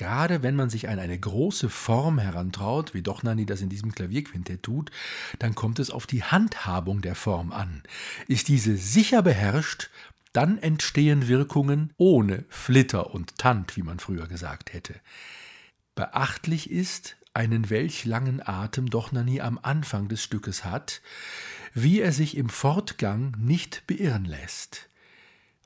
Gerade 0.00 0.42
wenn 0.42 0.56
man 0.56 0.70
sich 0.70 0.88
an 0.88 0.98
eine 0.98 1.18
große 1.18 1.68
Form 1.68 2.18
herantraut, 2.18 2.94
wie 2.94 3.02
Dochnani 3.02 3.44
das 3.44 3.60
in 3.60 3.68
diesem 3.68 3.94
Klavierquintett 3.94 4.62
tut, 4.62 4.90
dann 5.38 5.54
kommt 5.54 5.78
es 5.78 5.90
auf 5.90 6.06
die 6.06 6.24
Handhabung 6.24 7.02
der 7.02 7.14
Form 7.14 7.52
an. 7.52 7.82
Ist 8.26 8.48
diese 8.48 8.78
sicher 8.78 9.20
beherrscht, 9.20 9.90
dann 10.32 10.56
entstehen 10.56 11.28
Wirkungen 11.28 11.92
ohne 11.98 12.46
Flitter 12.48 13.12
und 13.12 13.36
Tant, 13.36 13.76
wie 13.76 13.82
man 13.82 13.98
früher 13.98 14.26
gesagt 14.26 14.72
hätte. 14.72 14.94
Beachtlich 15.94 16.70
ist, 16.70 17.16
einen 17.34 17.68
welch 17.68 18.06
langen 18.06 18.40
Atem 18.42 18.88
Dochnani 18.88 19.42
am 19.42 19.58
Anfang 19.60 20.08
des 20.08 20.22
Stückes 20.22 20.64
hat, 20.64 21.02
wie 21.74 22.00
er 22.00 22.12
sich 22.12 22.38
im 22.38 22.48
Fortgang 22.48 23.36
nicht 23.38 23.86
beirren 23.86 24.24
lässt 24.24 24.88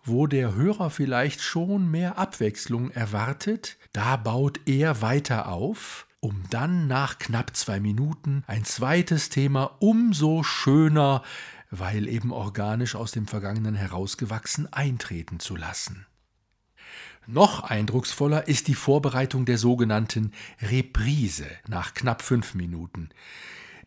wo 0.05 0.27
der 0.27 0.55
Hörer 0.55 0.91
vielleicht 0.91 1.41
schon 1.41 1.91
mehr 1.91 2.19
Abwechslung 2.19 2.91
erwartet, 2.91 3.79
da 3.95 4.17
baut 4.17 4.61
er 4.67 5.03
weiter 5.03 5.49
auf, 5.49 6.07
um 6.19 6.43
dann 6.51 6.89
nach 6.89 7.19
knapp 7.19 7.55
zwei 7.57 7.79
Minuten 7.79 8.43
ein 8.49 8.65
zweites 8.65 9.29
Thema 9.29 9.77
umso 9.79 10.43
schöner, 10.43 11.23
weil 11.71 12.09
eben 12.09 12.33
organisch 12.33 12.97
aus 12.97 13.13
dem 13.13 13.29
Vergangenen 13.29 13.77
herausgewachsen, 13.77 14.71
eintreten 14.73 15.39
zu 15.39 15.55
lassen. 15.55 16.07
Noch 17.27 17.63
eindrucksvoller 17.63 18.49
ist 18.49 18.67
die 18.67 18.75
Vorbereitung 18.75 19.45
der 19.45 19.59
sogenannten 19.59 20.33
Reprise 20.61 21.47
nach 21.69 21.95
knapp 21.95 22.21
fünf 22.21 22.55
Minuten. 22.55 23.11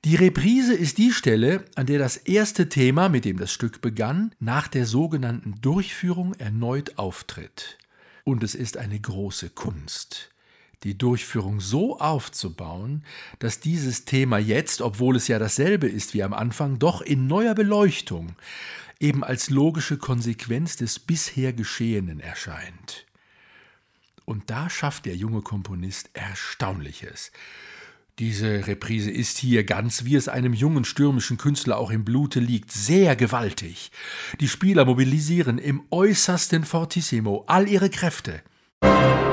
Die 0.06 0.16
Reprise 0.16 0.74
ist 0.74 1.00
die 1.00 1.12
Stelle, 1.12 1.66
an 1.76 1.86
der 1.86 2.00
das 2.00 2.16
erste 2.16 2.70
Thema, 2.70 3.10
mit 3.10 3.26
dem 3.26 3.38
das 3.38 3.52
Stück 3.52 3.82
begann, 3.82 4.34
nach 4.40 4.70
der 4.70 4.86
sogenannten 4.86 5.60
Durchführung 5.60 6.34
erneut 6.36 6.98
auftritt. 6.98 7.78
Und 8.28 8.44
es 8.44 8.56
ist 8.56 8.76
eine 8.76 9.00
große 9.00 9.52
Kunst, 9.52 10.32
die 10.84 10.98
Durchführung 10.98 11.62
so 11.62 11.98
aufzubauen, 11.98 13.06
dass 13.40 13.62
dieses 13.62 14.04
Thema 14.04 14.38
jetzt, 14.38 14.82
obwohl 14.82 15.16
es 15.16 15.30
ja 15.30 15.40
dasselbe 15.40 15.88
ist 15.88 16.14
wie 16.14 16.24
am 16.24 16.34
Anfang, 16.34 16.78
doch 16.78 17.00
in 17.00 17.28
neuer 17.28 17.56
Beleuchtung, 17.56 18.36
eben 19.00 19.24
als 19.24 19.50
logische 19.50 19.98
Konsequenz 19.98 20.76
des 20.76 21.00
bisher 21.00 21.54
Geschehenen 21.54 22.20
erscheint. 22.20 23.06
Und 24.26 24.50
da 24.50 24.70
schafft 24.70 25.06
der 25.06 25.16
junge 25.16 25.42
Komponist 25.42 26.10
Erstaunliches. 26.12 27.32
Diese 28.20 28.66
Reprise 28.66 29.12
ist 29.12 29.38
hier 29.38 29.64
ganz, 29.64 30.04
wie 30.04 30.16
es 30.16 30.28
einem 30.28 30.54
jungen 30.54 30.86
stürmischen 30.86 31.38
Künstler 31.38 31.78
auch 31.78 31.92
im 31.92 32.04
Blute 32.04 32.40
liegt, 32.40 32.72
sehr 32.72 33.16
gewaltig. 33.16 33.92
Die 34.40 34.48
Spieler 34.48 34.86
mobilisieren 34.86 35.60
im 35.60 35.84
äußersten 35.92 36.64
Fortissimo 36.64 37.44
all 37.46 37.70
ihre 37.70 37.92
Kräfte. 37.92 38.42
Musik 38.82 39.27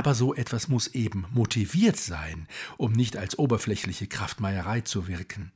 Aber 0.00 0.14
so 0.14 0.34
etwas 0.34 0.68
muss 0.68 0.86
eben 0.86 1.26
motiviert 1.30 1.98
sein, 1.98 2.48
um 2.78 2.92
nicht 2.92 3.18
als 3.18 3.38
oberflächliche 3.38 4.06
Kraftmeierei 4.06 4.80
zu 4.80 5.08
wirken. 5.08 5.52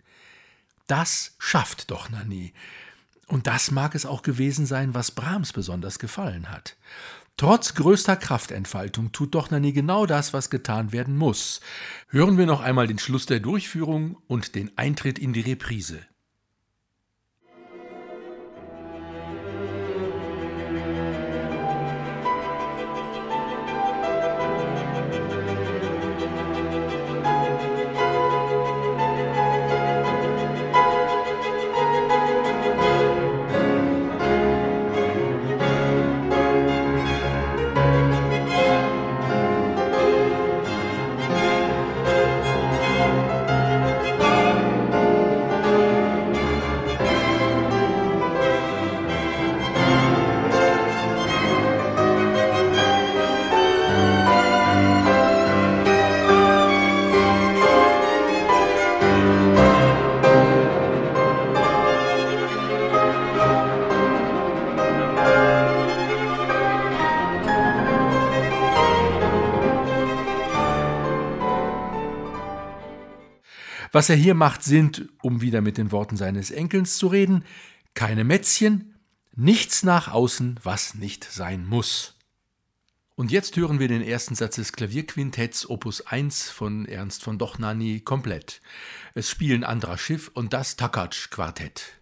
Das 0.87 1.35
schafft 1.39 1.91
doch 1.91 2.11
Nani. 2.11 2.53
Und 3.27 3.47
das 3.47 3.71
mag 3.71 3.95
es 3.95 4.05
auch 4.05 4.21
gewesen 4.21 4.67
sein, 4.67 4.93
was 4.93 5.13
Brahms 5.13 5.55
besonders 5.55 5.99
gefallen 5.99 6.51
hat. 6.51 6.77
Trotz 7.39 7.73
größter 7.73 8.17
Kraftentfaltung 8.17 9.13
tut 9.13 9.35
doch 9.35 9.51
Nani 9.51 9.73
genau 9.73 10.05
das, 10.05 10.35
was 10.35 10.51
getan 10.51 10.93
werden 10.93 11.17
muss. 11.17 11.63
Hören 12.11 12.37
wir 12.37 12.45
noch 12.45 12.61
einmal 12.61 12.87
den 12.87 12.99
Schluss 12.99 13.25
der 13.25 13.41
Durchführung 13.41 14.19
und 14.27 14.55
den 14.55 14.77
Eintritt 14.77 15.19
in 15.19 15.33
die 15.33 15.41
Reprise. 15.41 16.01
Was 73.95 74.09
er 74.09 74.17
hier 74.17 74.35
macht, 74.35 74.65
sind, 74.65 75.09
um 75.23 75.41
wieder 75.41 75.61
mit 75.61 75.79
den 75.79 75.93
Worten 75.93 76.17
seines 76.17 76.51
Enkels 76.51 76.97
zu 76.97 77.07
reden, 77.07 77.45
keine 77.95 78.25
Mätzchen, 78.25 78.97
nichts 79.37 79.85
nach 79.85 80.09
außen, 80.09 80.59
was 80.65 80.97
nicht 80.97 81.23
sein 81.23 81.65
muss. 81.65 82.19
Und 83.15 83.31
jetzt 83.31 83.57
hören 83.57 83.79
wir 83.79 83.87
den 83.87 84.03
ersten 84.03 84.35
Satz 84.35 84.57
des 84.57 84.73
Klavierquintetts 84.73 85.71
Opus 85.71 86.05
1 86.09 86.51
von 86.51 86.87
Ernst 86.87 87.23
von 87.23 87.39
Dochnani 87.39 88.01
komplett. 88.01 88.63
Es 89.15 89.31
spielen 89.31 89.63
Andra 89.63 89.97
Schiff 89.97 90.29
und 90.35 90.53
das 90.53 90.75
Takatsch 90.75 91.31
Quartett. 91.31 92.01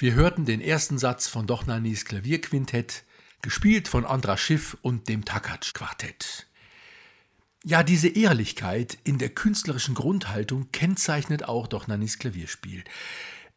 Wir 0.00 0.14
hörten 0.14 0.46
den 0.46 0.62
ersten 0.62 0.96
Satz 0.96 1.28
von 1.28 1.46
Dochnanis 1.46 2.06
Klavierquintett, 2.06 3.04
gespielt 3.42 3.86
von 3.86 4.06
Andra 4.06 4.38
Schiff 4.38 4.78
und 4.80 5.10
dem 5.10 5.26
Takatsch-Quartett. 5.26 6.46
Ja, 7.64 7.82
diese 7.82 8.08
Ehrlichkeit 8.08 8.96
in 9.04 9.18
der 9.18 9.28
künstlerischen 9.28 9.94
Grundhaltung 9.94 10.72
kennzeichnet 10.72 11.44
auch 11.44 11.66
Dochnanis 11.66 12.18
Klavierspiel. 12.18 12.82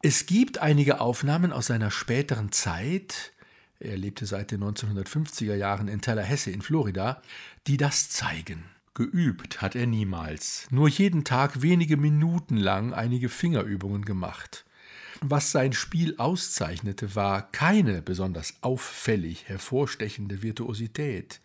Es 0.02 0.26
gibt 0.26 0.58
einige 0.58 1.00
Aufnahmen 1.00 1.50
aus 1.50 1.68
seiner 1.68 1.90
späteren 1.90 2.52
Zeit, 2.52 3.32
er 3.80 3.96
lebte 3.96 4.26
seit 4.26 4.50
den 4.50 4.62
1950er 4.62 5.54
Jahren 5.54 5.88
in 5.88 6.02
Tallahassee 6.02 6.52
in 6.52 6.60
Florida, 6.60 7.22
die 7.66 7.78
das 7.78 8.10
zeigen. 8.10 8.64
Geübt 8.92 9.62
hat 9.62 9.74
er 9.76 9.86
niemals, 9.86 10.66
nur 10.70 10.90
jeden 10.90 11.24
Tag 11.24 11.62
wenige 11.62 11.96
Minuten 11.96 12.58
lang 12.58 12.92
einige 12.92 13.30
Fingerübungen 13.30 14.04
gemacht. 14.04 14.66
Was 15.26 15.52
sein 15.52 15.72
Spiel 15.72 16.16
auszeichnete, 16.18 17.14
war 17.14 17.50
keine 17.50 18.02
besonders 18.02 18.52
auffällig 18.60 19.48
hervorstechende 19.48 20.42
Virtuosität. 20.42 21.40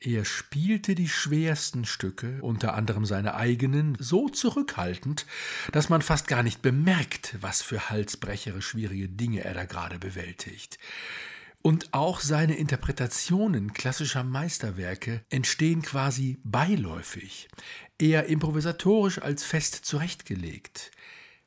Er 0.00 0.24
spielte 0.24 0.96
die 0.96 1.08
schwersten 1.08 1.84
Stücke, 1.84 2.38
unter 2.40 2.74
anderem 2.74 3.04
seine 3.04 3.36
eigenen, 3.36 3.96
so 4.00 4.28
zurückhaltend, 4.28 5.24
dass 5.70 5.88
man 5.88 6.02
fast 6.02 6.26
gar 6.26 6.42
nicht 6.42 6.62
bemerkt, 6.62 7.36
was 7.40 7.62
für 7.62 7.90
halsbrechere 7.90 8.60
schwierige 8.60 9.08
Dinge 9.08 9.44
er 9.44 9.54
da 9.54 9.66
gerade 9.66 10.00
bewältigt. 10.00 10.80
Und 11.62 11.94
auch 11.94 12.18
seine 12.18 12.56
Interpretationen 12.56 13.72
klassischer 13.72 14.24
Meisterwerke 14.24 15.24
entstehen 15.30 15.82
quasi 15.82 16.40
beiläufig, 16.42 17.48
eher 18.00 18.26
improvisatorisch 18.26 19.22
als 19.22 19.44
fest 19.44 19.76
zurechtgelegt 19.84 20.90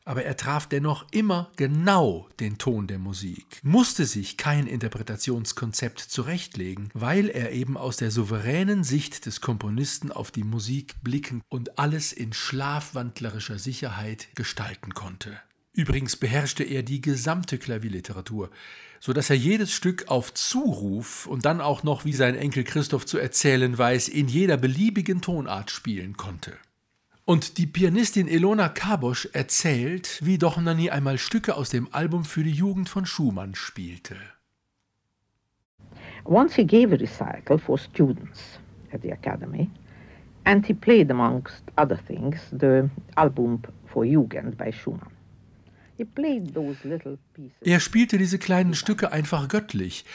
aber 0.07 0.23
er 0.23 0.37
traf 0.37 0.67
dennoch 0.67 1.05
immer 1.11 1.51
genau 1.57 2.29
den 2.39 2.57
Ton 2.57 2.87
der 2.87 2.97
Musik, 2.97 3.59
musste 3.61 4.05
sich 4.05 4.37
kein 4.37 4.65
Interpretationskonzept 4.65 5.99
zurechtlegen, 5.99 6.89
weil 6.93 7.27
er 7.27 7.51
eben 7.51 7.75
aus 7.75 7.97
der 7.97 8.09
souveränen 8.09 8.85
Sicht 8.85 9.25
des 9.25 9.41
Komponisten 9.41 10.13
auf 10.13 10.31
die 10.31 10.45
Musik 10.45 10.95
blicken 11.03 11.41
und 11.49 11.77
alles 11.77 12.13
in 12.13 12.31
schlafwandlerischer 12.31 13.59
Sicherheit 13.59 14.29
gestalten 14.33 14.93
konnte. 14.93 15.37
Übrigens 15.73 16.15
beherrschte 16.15 16.63
er 16.63 16.83
die 16.83 17.01
gesamte 17.01 17.57
Klavierliteratur, 17.57 18.49
so 19.01 19.11
dass 19.11 19.29
er 19.29 19.35
jedes 19.35 19.73
Stück 19.73 20.07
auf 20.07 20.33
Zuruf 20.33 21.27
und 21.27 21.43
dann 21.43 21.59
auch 21.59 21.83
noch, 21.83 22.05
wie 22.05 22.13
sein 22.13 22.35
Enkel 22.35 22.63
Christoph 22.63 23.05
zu 23.05 23.17
erzählen 23.17 23.77
weiß, 23.77 24.07
in 24.07 24.29
jeder 24.29 24.55
beliebigen 24.55 25.21
Tonart 25.21 25.69
spielen 25.69 26.15
konnte. 26.15 26.57
Und 27.27 27.57
die 27.57 27.67
Pianistin 27.67 28.29
Elona 28.29 28.69
Kabosch 28.69 29.27
erzählt, 29.33 30.21
wie 30.23 30.37
Dochnani 30.37 30.91
einmal 30.91 31.17
Stücke 31.17 31.57
aus 31.57 31.69
dem 31.69 31.89
Album 31.91 32.23
für 32.23 32.41
die 32.41 32.53
Jugend 32.53 32.87
von 32.87 33.05
Schumann 33.05 33.53
spielte. 33.53 34.15
Once 36.23 36.55
he 36.55 36.65
gave 36.65 36.93
a 36.93 36.97
recital 36.97 37.59
for 37.59 37.77
students 37.77 38.61
at 38.93 39.01
the 39.01 39.11
academy 39.11 39.69
and 40.45 40.65
he 40.65 40.73
played 40.73 41.11
amongst 41.11 41.63
other 41.75 41.97
things 41.97 42.39
the 42.57 42.89
album 43.15 43.61
for 43.87 44.05
Jugend 44.05 44.55
by 44.57 44.71
Schumann. 44.71 45.16
Er 47.61 47.79
spielte 47.79 48.17
diese 48.17 48.39
kleinen 48.39 48.73
Stücke 48.73 49.11
einfach 49.11 49.47
göttlich. 49.47 50.05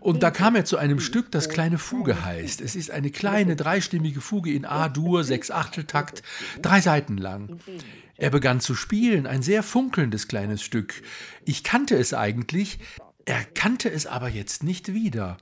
Und 0.00 0.22
da 0.22 0.30
kam 0.30 0.56
er 0.56 0.64
zu 0.64 0.76
einem 0.76 1.00
Stück, 1.00 1.30
das 1.30 1.48
kleine 1.48 1.78
Fuge 1.78 2.24
heißt. 2.24 2.60
Es 2.60 2.76
ist 2.76 2.90
eine 2.90 3.10
kleine 3.10 3.56
dreistimmige 3.56 4.20
Fuge 4.20 4.52
in 4.52 4.64
A-Dur, 4.64 5.24
sechs 5.30 5.50
Achteltakt, 5.50 6.22
drei 6.62 6.80
Seiten 6.80 7.16
lang. 7.16 7.58
Er 8.16 8.30
begann 8.30 8.60
zu 8.60 8.74
spielen, 8.74 9.26
ein 9.26 9.42
sehr 9.42 9.62
funkelndes 9.62 10.28
kleines 10.28 10.62
Stück. 10.62 11.02
Ich 11.44 11.64
kannte 11.64 11.96
es 11.96 12.12
eigentlich, 12.12 12.78
er 13.24 13.44
kannte 13.44 13.90
es 13.90 14.06
aber 14.06 14.28
jetzt 14.28 14.62
nicht 14.62 14.92
wieder. 14.92 15.38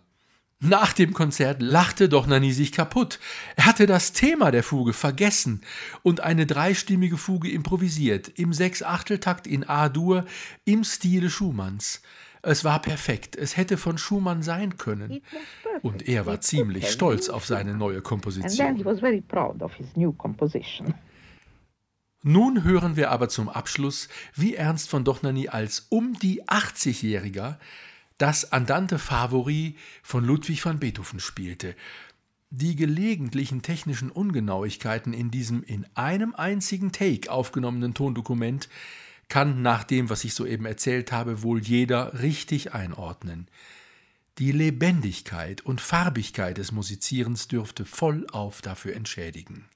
Nach 0.61 0.93
dem 0.93 1.15
Konzert 1.15 1.63
lachte 1.63 2.09
doch 2.09 2.27
Nani 2.27 2.53
sich 2.53 2.73
kaputt. 2.73 3.21
Er 3.55 3.67
hatte 3.67 3.87
das 3.87 4.13
Thema 4.13 4.51
der 4.51 4.65
Fuge 4.65 4.93
vergessen 4.93 5.63
und 6.03 6.21
eine 6.21 6.47
dreistimmige 6.47 7.17
Fuge 7.17 7.49
improvisiert, 7.49 8.29
im 8.35 8.53
Sechsachteltakt 8.53 9.47
in 9.47 9.69
A-Dur, 9.69 10.25
im 10.65 10.83
Stile 10.83 11.31
Schumanns. 11.31 12.03
Es 12.43 12.65
war 12.65 12.83
perfekt, 12.83 13.37
es 13.37 13.57
hätte 13.57 13.77
von 13.77 13.99
Schumann 13.99 14.43
sein 14.43 14.77
können. 14.77 15.21
Und 15.83 16.09
er 16.09 16.27
war 16.27 16.41
ziemlich 16.41 16.91
stolz 16.91 17.29
auf 17.29 17.47
seine 17.47 17.75
neue 17.75 18.01
Komposition. 18.01 18.51
Nun 22.23 22.65
hören 22.65 22.97
wir 22.97 23.13
aber 23.13 23.29
zum 23.29 23.49
Abschluss, 23.49 24.09
wie 24.35 24.57
Ernst 24.57 24.89
von 24.89 25.05
Dochnani 25.05 25.49
als 25.49 25.87
um 25.89 26.15
die 26.15 26.43
80-Jähriger 26.45 27.59
das 28.19 28.53
Andante 28.53 28.99
Favori 28.99 29.77
von 30.03 30.25
Ludwig 30.25 30.65
van 30.65 30.79
Beethoven 30.79 31.21
spielte. 31.21 31.75
Die 32.51 32.77
gelegentlichen 32.77 33.63
technischen 33.63 34.11
Ungenauigkeiten 34.11 35.13
in 35.13 35.31
diesem 35.31 35.63
in 35.63 35.87
einem 35.95 36.35
einzigen 36.35 36.93
Take 36.93 37.31
aufgenommenen 37.31 37.95
Tondokument 37.95 38.69
kann 39.29 39.63
nach 39.63 39.85
dem, 39.85 40.09
was 40.11 40.25
ich 40.25 40.35
soeben 40.35 40.65
erzählt 40.65 41.13
habe, 41.13 41.43
wohl 41.43 41.61
jeder 41.61 42.21
richtig 42.21 42.75
einordnen. 42.75 43.49
Die 44.39 44.53
Lebendigkeit 44.53 45.61
und 45.61 45.81
Farbigkeit 45.81 46.59
des 46.59 46.73
Musizierens 46.73 47.49
dürfte 47.49 47.85
vollauf 47.85 48.63
dafür 48.63 48.95
entschädigen. 48.95 49.67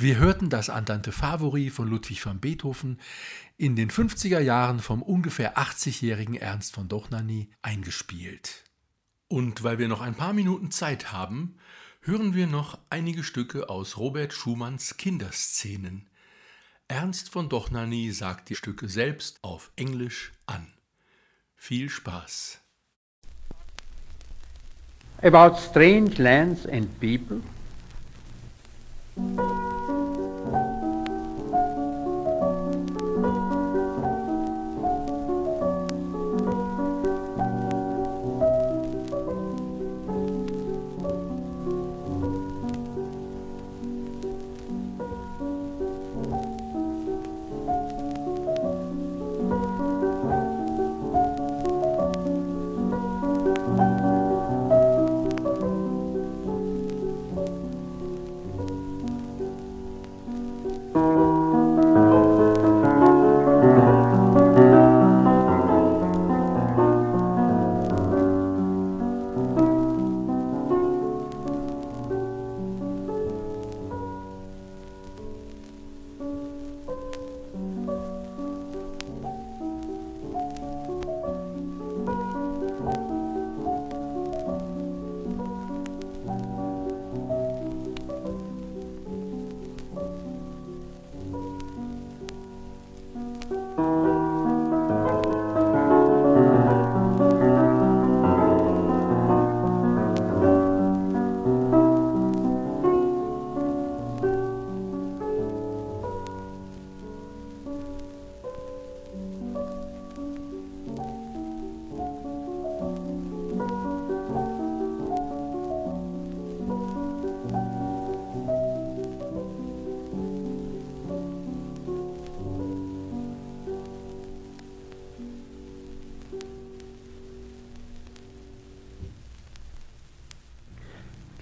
Wir 0.00 0.18
hörten 0.18 0.48
das 0.48 0.70
Andante 0.70 1.10
Favori 1.10 1.70
von 1.70 1.88
Ludwig 1.88 2.24
van 2.24 2.38
Beethoven 2.38 3.00
in 3.56 3.74
den 3.74 3.90
50er 3.90 4.38
Jahren 4.38 4.78
vom 4.78 5.02
ungefähr 5.02 5.58
80-jährigen 5.58 6.36
Ernst 6.36 6.72
von 6.72 6.86
Dochnany 6.86 7.50
eingespielt. 7.62 8.62
Und 9.26 9.64
weil 9.64 9.80
wir 9.80 9.88
noch 9.88 10.00
ein 10.00 10.14
paar 10.14 10.34
Minuten 10.34 10.70
Zeit 10.70 11.10
haben, 11.10 11.56
hören 12.00 12.32
wir 12.32 12.46
noch 12.46 12.78
einige 12.90 13.24
Stücke 13.24 13.68
aus 13.68 13.96
Robert 13.96 14.32
Schumanns 14.32 14.98
Kinderszenen. 14.98 16.08
Ernst 16.86 17.30
von 17.30 17.48
Dochnany 17.48 18.12
sagt 18.12 18.50
die 18.50 18.54
Stücke 18.54 18.88
selbst 18.88 19.42
auf 19.42 19.72
Englisch 19.74 20.30
an. 20.46 20.68
Viel 21.56 21.90
Spaß. 21.90 22.60
About 25.22 25.58
strange 25.58 26.14
lands 26.18 26.66
and 26.66 26.88
people. 27.00 27.42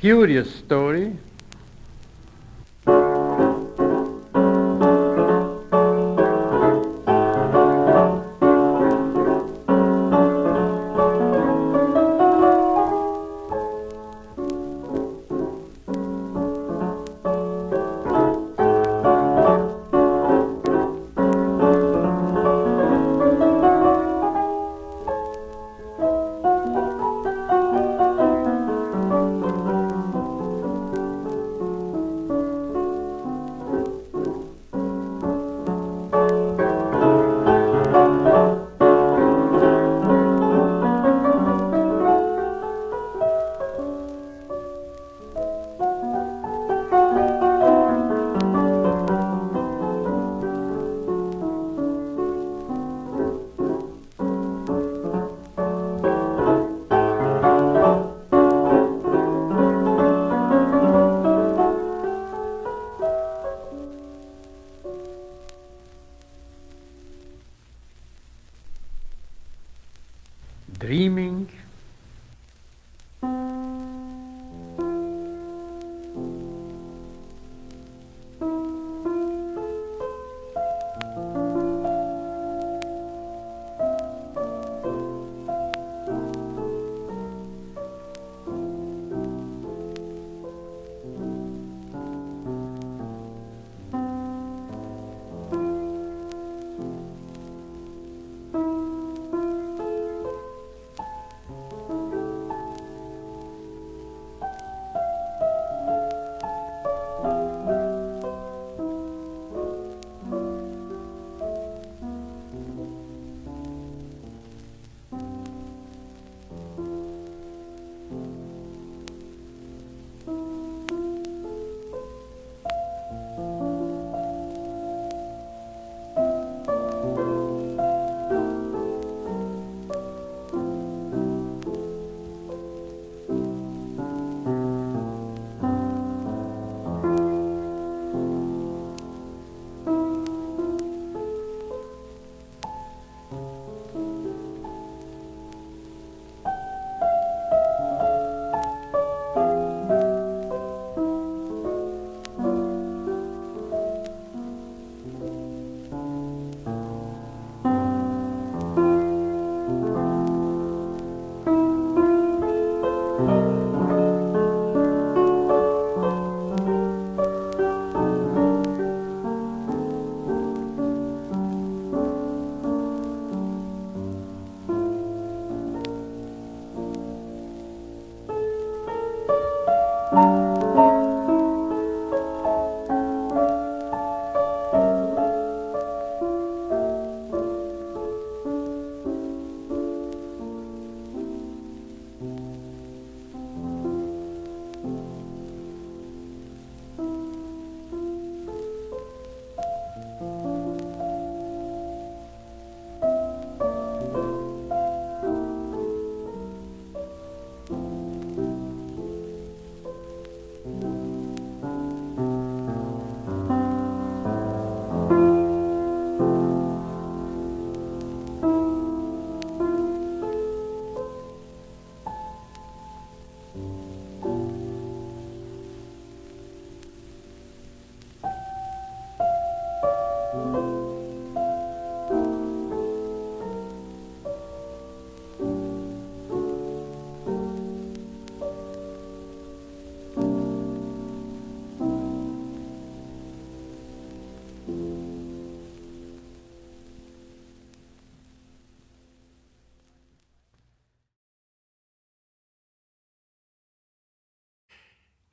Curious 0.07 0.49
story 0.55 1.19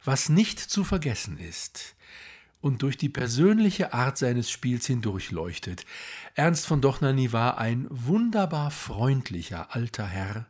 Was 0.04 0.28
nicht 0.30 0.60
zu 0.60 0.84
vergessen 0.84 1.38
ist 1.38 1.96
und 2.64 2.82
durch 2.82 2.98
die 2.98 3.10
persönliche 3.10 3.94
Art 3.94 4.18
seines 4.18 4.50
Spiels 4.50 4.88
hindurchleuchtet. 4.88 5.86
Ernst 6.34 6.66
von 6.66 6.82
Dochnany 6.82 7.34
war 7.34 7.58
ein 7.58 7.88
wunderbar 7.90 8.72
freundlicher 8.72 9.76
alter 9.76 10.08
Herr, 10.08 10.48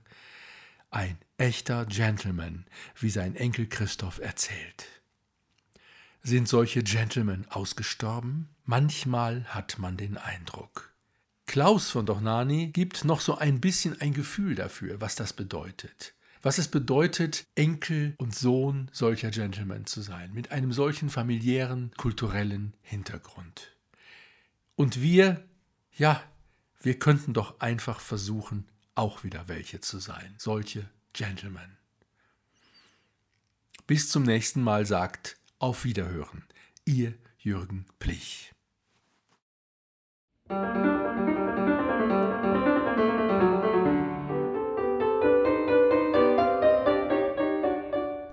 ein 0.92 1.18
echter 1.38 1.88
Gentleman, 1.88 2.66
wie 3.00 3.10
sein 3.10 3.36
Enkel 3.36 3.68
Christoph 3.68 4.20
erzählt. 4.20 4.86
Sind 6.22 6.48
solche 6.48 6.84
Gentlemen 6.84 7.48
ausgestorben? 7.50 8.50
Manchmal 8.64 9.44
hat 9.46 9.80
man 9.80 9.98
den 9.98 10.18
Eindruck. 10.18 10.94
Klaus 11.48 11.90
von 11.90 12.06
Dochnani 12.06 12.68
gibt 12.68 13.06
noch 13.06 13.22
so 13.22 13.40
ein 13.40 13.60
bisschen 13.60 14.00
ein 14.00 14.14
Gefühl 14.14 14.54
dafür, 14.54 15.02
was 15.02 15.16
das 15.16 15.34
bedeutet 15.34 16.14
was 16.44 16.58
es 16.58 16.68
bedeutet, 16.68 17.48
Enkel 17.56 18.14
und 18.18 18.36
Sohn 18.36 18.90
solcher 18.92 19.32
Gentlemen 19.32 19.86
zu 19.86 20.02
sein, 20.02 20.34
mit 20.34 20.52
einem 20.52 20.74
solchen 20.74 21.10
familiären, 21.10 21.92
kulturellen 21.98 22.74
Hintergrund. 22.82 23.72
Und 24.76 25.02
wir, 25.02 25.44
ja, 25.96 26.22
wir 26.82 27.00
könnten 27.00 27.34
doch 27.34 27.62
einfach 27.62 28.02
versuchen, 28.02 28.68
auch 28.94 29.24
wieder 29.24 29.48
welche 29.48 29.80
zu 29.80 30.00
sein, 30.00 30.36
solche 30.38 30.88
Gentlemen. 31.14 31.78
Bis 33.88 34.10
zum 34.10 34.24
nächsten 34.24 34.62
Mal 34.62 34.86
sagt 34.86 35.38
auf 35.60 35.86
Wiederhören, 35.86 36.44
ihr 36.86 37.14
Jürgen 37.38 37.86
Plich. 38.00 38.54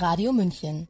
Radio 0.00 0.32
München 0.32 0.88